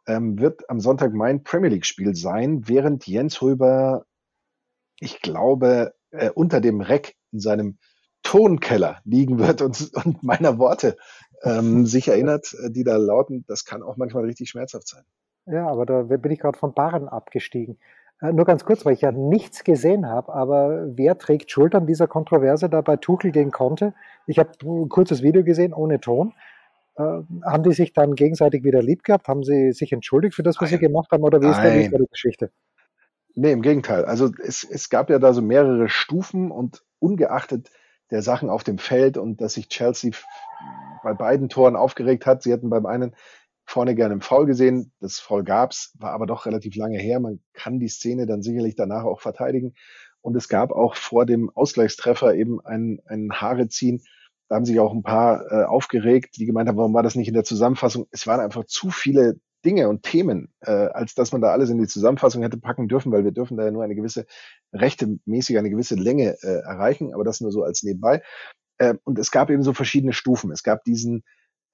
ähm, 0.07 0.39
wird 0.39 0.69
am 0.69 0.79
Sonntag 0.79 1.13
mein 1.13 1.43
Premier 1.43 1.69
League-Spiel 1.69 2.15
sein, 2.15 2.67
während 2.67 3.07
Jens 3.07 3.41
Röber, 3.41 4.05
ich 4.99 5.21
glaube, 5.21 5.93
äh, 6.11 6.29
unter 6.29 6.61
dem 6.61 6.81
Reck 6.81 7.15
in 7.31 7.39
seinem 7.39 7.77
Tonkeller 8.23 8.99
liegen 9.03 9.39
wird 9.39 9.61
und, 9.61 9.91
und 9.93 10.23
meiner 10.23 10.57
Worte 10.57 10.97
ähm, 11.43 11.85
sich 11.85 12.07
erinnert, 12.07 12.55
äh, 12.63 12.71
die 12.71 12.83
da 12.83 12.97
lauten, 12.97 13.45
das 13.47 13.65
kann 13.65 13.83
auch 13.83 13.97
manchmal 13.97 14.25
richtig 14.25 14.49
schmerzhaft 14.49 14.87
sein. 14.87 15.03
Ja, 15.45 15.67
aber 15.67 15.85
da 15.85 16.01
bin 16.03 16.31
ich 16.31 16.39
gerade 16.39 16.57
von 16.57 16.73
Barren 16.73 17.07
abgestiegen. 17.07 17.77
Äh, 18.21 18.33
nur 18.33 18.45
ganz 18.45 18.65
kurz, 18.65 18.85
weil 18.85 18.93
ich 18.93 19.01
ja 19.01 19.11
nichts 19.11 19.63
gesehen 19.63 20.07
habe, 20.07 20.33
aber 20.33 20.87
wer 20.95 21.17
trägt 21.17 21.51
Schuld 21.51 21.75
an 21.75 21.85
dieser 21.85 22.07
Kontroverse 22.07 22.69
da 22.69 22.81
bei 22.81 22.97
Tuchel 22.97 23.31
gegen 23.31 23.51
Conte? 23.51 23.93
Ich 24.25 24.39
habe 24.39 24.51
ein 24.63 24.89
kurzes 24.89 25.21
Video 25.21 25.43
gesehen 25.43 25.73
ohne 25.73 25.99
Ton. 25.99 26.33
Äh, 26.97 27.21
haben 27.43 27.63
die 27.63 27.73
sich 27.73 27.93
dann 27.93 28.15
gegenseitig 28.15 28.63
wieder 28.63 28.81
lieb 28.81 29.03
gehabt? 29.03 29.27
Haben 29.27 29.43
sie 29.43 29.71
sich 29.73 29.91
entschuldigt 29.91 30.35
für 30.35 30.43
das, 30.43 30.55
was 30.57 30.71
Nein. 30.71 30.79
sie 30.79 30.85
gemacht 30.85 31.11
haben? 31.11 31.23
Oder 31.23 31.41
wie 31.41 31.47
ist, 31.47 31.57
Nein. 31.57 31.91
da 31.91 31.97
die 31.97 32.05
Geschichte? 32.09 32.51
Nee, 33.35 33.51
im 33.51 33.61
Gegenteil. 33.61 34.05
Also 34.05 34.31
es, 34.41 34.63
es 34.63 34.89
gab 34.89 35.09
ja 35.09 35.19
da 35.19 35.33
so 35.33 35.41
mehrere 35.41 35.89
Stufen 35.89 36.51
und 36.51 36.83
ungeachtet 36.99 37.69
der 38.11 38.21
Sachen 38.21 38.49
auf 38.49 38.63
dem 38.63 38.77
Feld 38.77 39.17
und 39.17 39.41
dass 39.41 39.55
sich 39.55 39.67
Chelsea 39.67 40.11
bei 41.03 41.13
beiden 41.13 41.49
Toren 41.49 41.75
aufgeregt 41.75 42.25
hat. 42.25 42.43
Sie 42.43 42.53
hatten 42.53 42.69
beim 42.69 42.85
einen 42.85 43.15
vorne 43.65 43.95
gerne 43.95 44.13
im 44.13 44.21
Foul 44.21 44.45
gesehen. 44.45 44.93
Das 45.01 45.19
Foul 45.19 45.43
gab's, 45.43 45.93
war 45.99 46.11
aber 46.11 46.27
doch 46.27 46.45
relativ 46.45 46.75
lange 46.75 46.97
her. 46.97 47.19
Man 47.19 47.41
kann 47.53 47.79
die 47.79 47.89
Szene 47.89 48.25
dann 48.25 48.41
sicherlich 48.41 48.75
danach 48.75 49.03
auch 49.03 49.19
verteidigen. 49.19 49.73
Und 50.21 50.35
es 50.35 50.47
gab 50.47 50.71
auch 50.71 50.95
vor 50.95 51.25
dem 51.25 51.49
Ausgleichstreffer 51.49 52.35
eben 52.35 52.63
ein, 52.65 53.01
ein 53.05 53.31
Haare 53.33 53.67
ziehen 53.67 54.01
da 54.47 54.55
haben 54.55 54.65
sich 54.65 54.79
auch 54.79 54.93
ein 54.93 55.03
paar 55.03 55.51
äh, 55.51 55.63
aufgeregt, 55.63 56.37
die 56.37 56.45
gemeint 56.45 56.69
haben, 56.69 56.77
warum 56.77 56.93
war 56.93 57.03
das 57.03 57.15
nicht 57.15 57.27
in 57.27 57.33
der 57.33 57.43
Zusammenfassung? 57.43 58.07
Es 58.11 58.27
waren 58.27 58.39
einfach 58.39 58.65
zu 58.65 58.91
viele 58.91 59.39
Dinge 59.65 59.89
und 59.89 60.03
Themen, 60.03 60.53
äh, 60.61 60.71
als 60.71 61.15
dass 61.15 61.31
man 61.31 61.41
da 61.41 61.51
alles 61.51 61.71
in 61.71 61.79
die 61.79 61.87
Zusammenfassung 61.87 62.43
hätte 62.43 62.57
packen 62.57 62.87
dürfen, 62.87 63.11
weil 63.11 63.23
wir 63.23 63.31
dürfen 63.31 63.57
da 63.57 63.65
ja 63.65 63.71
nur 63.71 63.83
eine 63.83 63.95
gewisse 63.95 64.27
rechtemäßig 64.73 65.57
eine 65.57 65.71
gewisse 65.71 65.95
Länge 65.95 66.37
äh, 66.43 66.61
erreichen, 66.61 67.13
aber 67.13 67.23
das 67.23 67.41
nur 67.41 67.51
so 67.51 67.63
als 67.63 67.81
nebenbei. 67.81 68.21
Äh, 68.77 68.95
und 69.03 69.17
es 69.17 69.31
gab 69.31 69.49
eben 69.49 69.63
so 69.63 69.73
verschiedene 69.73 70.13
Stufen. 70.13 70.51
Es 70.51 70.61
gab 70.61 70.83
diesen 70.83 71.23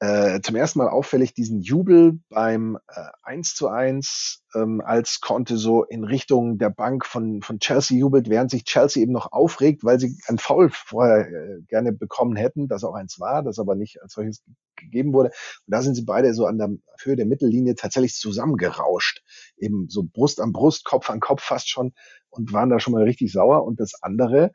äh, 0.01 0.41
zum 0.41 0.55
ersten 0.55 0.79
Mal 0.79 0.89
auffällig 0.89 1.35
diesen 1.35 1.61
Jubel 1.61 2.19
beim 2.27 2.79
äh, 2.87 3.01
1 3.21 3.53
zu 3.53 3.67
1, 3.67 4.43
ähm, 4.55 4.81
als 4.83 5.21
Conte 5.21 5.57
so 5.57 5.83
in 5.83 6.03
Richtung 6.03 6.57
der 6.57 6.71
Bank 6.71 7.05
von, 7.05 7.43
von 7.43 7.59
Chelsea 7.59 7.99
jubelt, 7.99 8.27
während 8.27 8.49
sich 8.49 8.65
Chelsea 8.65 9.03
eben 9.03 9.11
noch 9.11 9.31
aufregt, 9.31 9.83
weil 9.83 9.99
sie 9.99 10.17
ein 10.25 10.39
Foul 10.39 10.71
vorher 10.71 11.27
äh, 11.27 11.61
gerne 11.67 11.91
bekommen 11.91 12.35
hätten, 12.35 12.67
das 12.67 12.83
auch 12.83 12.95
eins 12.95 13.19
war, 13.19 13.43
das 13.43 13.59
aber 13.59 13.75
nicht 13.75 14.01
als 14.01 14.13
solches 14.13 14.43
gegeben 14.75 15.13
wurde. 15.13 15.29
Und 15.29 15.71
da 15.71 15.83
sind 15.83 15.93
sie 15.93 16.03
beide 16.03 16.33
so 16.33 16.47
an 16.47 16.57
der 16.57 16.69
Höhe 17.03 17.15
der 17.15 17.27
Mittellinie 17.27 17.75
tatsächlich 17.75 18.15
zusammengerauscht. 18.15 19.21
Eben 19.57 19.87
so 19.87 20.01
Brust 20.03 20.41
an 20.41 20.51
Brust, 20.51 20.83
Kopf 20.83 21.11
an 21.11 21.19
Kopf 21.19 21.43
fast 21.43 21.69
schon 21.69 21.93
und 22.31 22.51
waren 22.53 22.71
da 22.71 22.79
schon 22.79 22.93
mal 22.93 23.03
richtig 23.03 23.31
sauer. 23.31 23.65
Und 23.65 23.79
das 23.79 23.93
andere, 24.01 24.51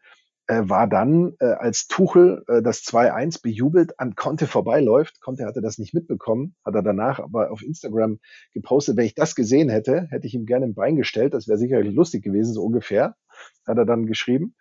war 0.48 0.86
dann, 0.86 1.34
äh, 1.40 1.46
als 1.46 1.88
Tuchel 1.88 2.44
äh, 2.48 2.62
das 2.62 2.82
2-1 2.82 3.42
bejubelt 3.42 3.98
an 3.98 4.14
Conte 4.14 4.46
vorbeiläuft. 4.46 5.20
Conte 5.20 5.44
hatte 5.44 5.60
das 5.60 5.78
nicht 5.78 5.92
mitbekommen, 5.92 6.54
hat 6.64 6.74
er 6.74 6.82
danach 6.82 7.18
aber 7.18 7.50
auf 7.50 7.62
Instagram 7.62 8.20
gepostet. 8.52 8.96
Wenn 8.96 9.06
ich 9.06 9.14
das 9.14 9.34
gesehen 9.34 9.68
hätte, 9.68 10.06
hätte 10.10 10.26
ich 10.26 10.34
ihm 10.34 10.46
gerne 10.46 10.66
ein 10.66 10.74
Bein 10.74 10.96
gestellt. 10.96 11.34
Das 11.34 11.48
wäre 11.48 11.58
sicherlich 11.58 11.92
lustig 11.92 12.22
gewesen, 12.22 12.54
so 12.54 12.62
ungefähr, 12.62 13.16
hat 13.66 13.76
er 13.76 13.86
dann 13.86 14.06
geschrieben. 14.06 14.54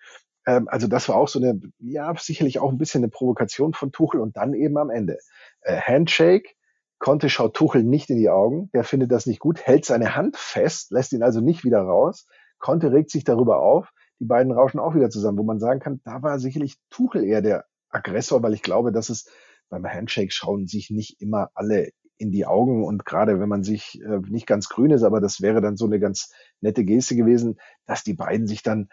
Ähm, 0.48 0.68
also 0.68 0.88
das 0.88 1.08
war 1.08 1.18
auch 1.18 1.28
so 1.28 1.40
eine, 1.40 1.60
ja, 1.80 2.14
sicherlich 2.18 2.60
auch 2.60 2.72
ein 2.72 2.78
bisschen 2.78 3.04
eine 3.04 3.12
Provokation 3.12 3.74
von 3.74 3.92
Tuchel 3.92 4.22
und 4.22 4.38
dann 4.38 4.54
eben 4.54 4.78
am 4.78 4.90
Ende. 4.90 5.20
Äh, 5.62 5.80
Handshake, 5.80 6.56
Conte 6.98 7.30
schaut 7.30 7.56
Tuchel 7.56 7.84
nicht 7.84 8.10
in 8.10 8.18
die 8.18 8.30
Augen, 8.30 8.70
der 8.74 8.84
findet 8.84 9.12
das 9.12 9.26
nicht 9.26 9.40
gut, 9.40 9.62
hält 9.62 9.86
seine 9.86 10.16
Hand 10.16 10.38
fest, 10.38 10.92
lässt 10.92 11.14
ihn 11.14 11.24
also 11.24 11.42
nicht 11.42 11.64
wieder 11.64 11.82
raus. 11.82 12.28
Conte 12.58 12.92
regt 12.92 13.12
sich 13.12 13.24
darüber 13.24 13.60
auf 13.60 13.92
die 14.20 14.26
beiden 14.26 14.52
rauschen 14.52 14.80
auch 14.80 14.96
wieder 14.96 15.10
zusammen, 15.10 15.38
wo 15.38 15.44
man 15.44 15.60
sagen 15.60 15.80
kann, 15.80 16.02
da 16.04 16.22
war 16.22 16.40
sicherlich 16.40 16.78
Tuchel 16.90 17.24
eher 17.24 17.42
der 17.42 17.66
Aggressor, 17.90 18.42
weil 18.44 18.54
ich 18.54 18.62
glaube, 18.62 18.92
dass 18.92 19.10
es 19.10 19.30
beim 19.70 19.86
Handshake 19.86 20.32
schauen 20.32 20.68
sich 20.68 20.90
nicht 20.90 21.22
immer 21.22 21.50
alle 21.54 21.90
in 22.18 22.32
die 22.32 22.46
Augen 22.46 22.86
und 22.86 23.06
gerade 23.06 23.40
wenn 23.40 23.50
man 23.50 23.64
sich 23.64 24.02
äh, 24.02 24.20
nicht 24.30 24.48
ganz 24.48 24.70
grün 24.70 24.92
ist, 24.92 25.04
aber 25.04 25.20
das 25.20 25.42
wäre 25.42 25.62
dann 25.62 25.76
so 25.76 25.86
eine 25.86 26.00
ganz 26.00 26.32
nette 26.62 26.86
Geste 26.86 27.16
gewesen, 27.16 27.60
dass 27.86 28.04
die 28.04 28.14
beiden 28.14 28.48
sich 28.48 28.64
dann 28.64 28.90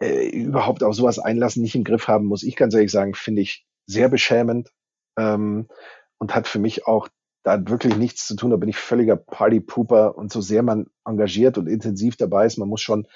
äh, 0.00 0.28
überhaupt 0.28 0.82
auf 0.82 0.94
sowas 0.94 1.18
einlassen, 1.18 1.62
nicht 1.62 1.74
im 1.74 1.84
Griff 1.84 2.08
haben, 2.08 2.26
muss 2.26 2.42
ich 2.42 2.56
ganz 2.56 2.74
ehrlich 2.74 2.90
sagen, 2.90 3.14
finde 3.14 3.42
ich 3.42 3.66
sehr 3.86 4.08
beschämend 4.08 4.70
ähm, 5.18 5.68
und 6.18 6.34
hat 6.34 6.48
für 6.48 6.58
mich 6.58 6.86
auch 6.86 7.08
da 7.42 7.52
hat 7.52 7.70
wirklich 7.70 7.96
nichts 7.96 8.26
zu 8.26 8.36
tun. 8.36 8.50
Da 8.50 8.56
bin 8.56 8.68
ich 8.68 8.76
völliger 8.76 9.16
Partypooper 9.16 10.16
und 10.16 10.32
so 10.32 10.40
sehr 10.40 10.62
man 10.62 10.86
engagiert 11.04 11.58
und 11.58 11.66
intensiv 11.68 12.16
dabei 12.16 12.46
ist, 12.46 12.58
man 12.58 12.68
muss 12.68 12.82
schon 12.82 13.06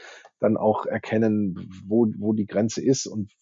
dann 0.41 0.57
auch 0.57 0.87
erkennen, 0.87 1.71
wo, 1.87 2.07
wo 2.19 2.33
die 2.33 2.47
Grenze 2.47 2.83
ist 2.83 3.07
und 3.07 3.33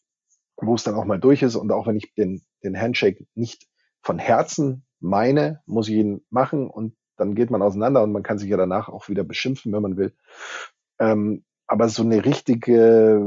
wo 0.56 0.74
es 0.74 0.84
dann 0.84 0.94
auch 0.94 1.04
mal 1.04 1.20
durch 1.20 1.42
ist. 1.42 1.56
Und 1.56 1.72
auch 1.72 1.86
wenn 1.86 1.96
ich 1.96 2.14
den, 2.14 2.42
den 2.62 2.78
Handshake 2.78 3.26
nicht 3.34 3.66
von 4.02 4.18
Herzen 4.18 4.84
meine, 5.00 5.60
muss 5.66 5.88
ich 5.88 5.96
ihn 5.96 6.24
machen 6.30 6.68
und 6.68 6.94
dann 7.16 7.34
geht 7.34 7.50
man 7.50 7.62
auseinander 7.62 8.02
und 8.02 8.12
man 8.12 8.22
kann 8.22 8.38
sich 8.38 8.48
ja 8.48 8.56
danach 8.56 8.88
auch 8.88 9.08
wieder 9.08 9.24
beschimpfen, 9.24 9.72
wenn 9.72 9.82
man 9.82 9.96
will. 9.96 10.14
Ähm, 10.98 11.44
aber 11.66 11.88
so 11.88 12.02
eine 12.02 12.24
richtige, 12.24 13.20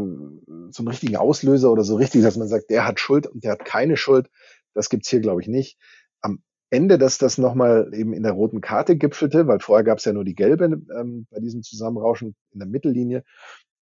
so 0.70 0.82
einen 0.82 0.88
richtigen 0.88 1.16
Auslöser 1.16 1.72
oder 1.72 1.84
so 1.84 1.96
richtig, 1.96 2.22
dass 2.22 2.38
man 2.38 2.48
sagt, 2.48 2.70
der 2.70 2.86
hat 2.86 3.00
Schuld 3.00 3.28
und 3.28 3.44
der 3.44 3.54
hat 3.54 3.66
keine 3.66 3.98
Schuld, 3.98 4.30
das 4.74 4.90
gibt's 4.90 5.10
hier, 5.10 5.22
glaube 5.22 5.42
ich, 5.42 5.48
nicht. 5.48 5.80
Am 6.22 6.44
Ende, 6.76 6.98
dass 6.98 7.18
das 7.18 7.38
nochmal 7.38 7.92
eben 7.94 8.14
in 8.14 8.24
der 8.24 8.34
roten 8.34 8.62
Karte 8.62 8.96
gipfelte, 8.96 9.48
weil 9.48 9.60
vorher 9.60 9.84
gab's 9.84 10.06
ja 10.06 10.14
nur 10.14 10.26
die 10.26 10.36
gelbe 10.36 10.66
ähm, 10.66 11.28
bei 11.32 11.40
diesem 11.40 11.64
Zusammenrauschen 11.64 12.36
in 12.52 12.60
der 12.60 12.68
Mittellinie, 12.68 13.24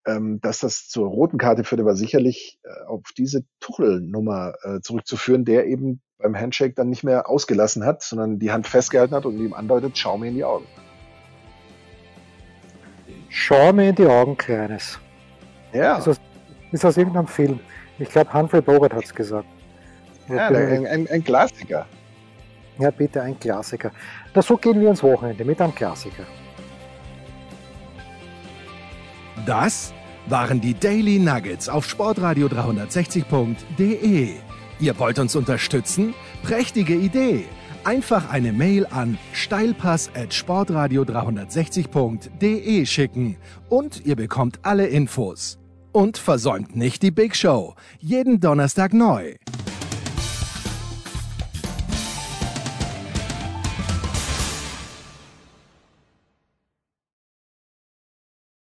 ähm, 0.06 0.40
dass 0.40 0.60
das 0.60 0.88
zur 0.88 1.08
roten 1.08 1.38
Karte 1.38 1.64
führte, 1.64 1.84
war 1.84 1.96
sicherlich 1.96 2.58
äh, 2.64 2.86
auf 2.86 3.02
diese 3.16 3.44
Tuchel-Nummer 3.60 4.54
äh, 4.62 4.80
zurückzuführen, 4.80 5.44
der 5.44 5.66
eben 5.66 6.00
beim 6.18 6.36
Handshake 6.36 6.74
dann 6.74 6.90
nicht 6.90 7.04
mehr 7.04 7.28
ausgelassen 7.28 7.84
hat, 7.84 8.02
sondern 8.02 8.38
die 8.38 8.50
Hand 8.50 8.66
festgehalten 8.66 9.14
hat 9.14 9.26
und 9.26 9.38
ihm 9.38 9.54
andeutet, 9.54 9.96
schau 9.96 10.18
mir 10.18 10.28
in 10.28 10.34
die 10.34 10.44
Augen. 10.44 10.66
Schau 13.28 13.72
mir 13.72 13.90
in 13.90 13.94
die 13.94 14.06
Augen, 14.06 14.36
Kleines. 14.36 14.98
Ja. 15.72 15.98
Ist 15.98 16.08
aus, 16.08 16.20
ist 16.72 16.84
aus 16.84 16.96
irgendeinem 16.96 17.28
Film. 17.28 17.60
Ich 17.98 18.08
glaube, 18.08 18.32
Humphrey 18.32 18.60
Bogart 18.60 18.92
hat 18.92 19.04
es 19.04 19.14
gesagt. 19.14 19.46
Ja, 20.28 20.48
ein, 20.48 20.86
ein, 20.86 21.08
ein, 21.08 21.24
Klassiker. 21.24 21.86
Ja, 22.80 22.90
bitte, 22.90 23.22
ein 23.22 23.38
Klassiker. 23.38 23.92
Na, 24.34 24.40
so 24.40 24.56
gehen 24.56 24.80
wir 24.80 24.88
ins 24.88 25.02
Wochenende 25.02 25.44
mit 25.44 25.60
einem 25.60 25.74
Klassiker. 25.74 26.24
Das 29.44 29.92
waren 30.26 30.60
die 30.62 30.72
Daily 30.74 31.18
Nuggets 31.18 31.68
auf 31.68 31.86
Sportradio 31.86 32.46
360.de. 32.46 34.30
Ihr 34.80 34.98
wollt 34.98 35.18
uns 35.18 35.36
unterstützen? 35.36 36.14
Prächtige 36.42 36.94
Idee! 36.94 37.44
Einfach 37.84 38.30
eine 38.30 38.52
Mail 38.52 38.86
an 38.90 39.18
steilpass@sportradio 39.32 41.02
360.de 41.02 42.86
schicken 42.86 43.36
und 43.68 44.04
ihr 44.06 44.16
bekommt 44.16 44.60
alle 44.62 44.86
Infos. 44.86 45.58
Und 45.92 46.18
versäumt 46.18 46.76
nicht 46.76 47.02
die 47.02 47.10
Big 47.10 47.34
Show. 47.34 47.74
Jeden 47.98 48.40
Donnerstag 48.40 48.92
neu. 48.92 49.34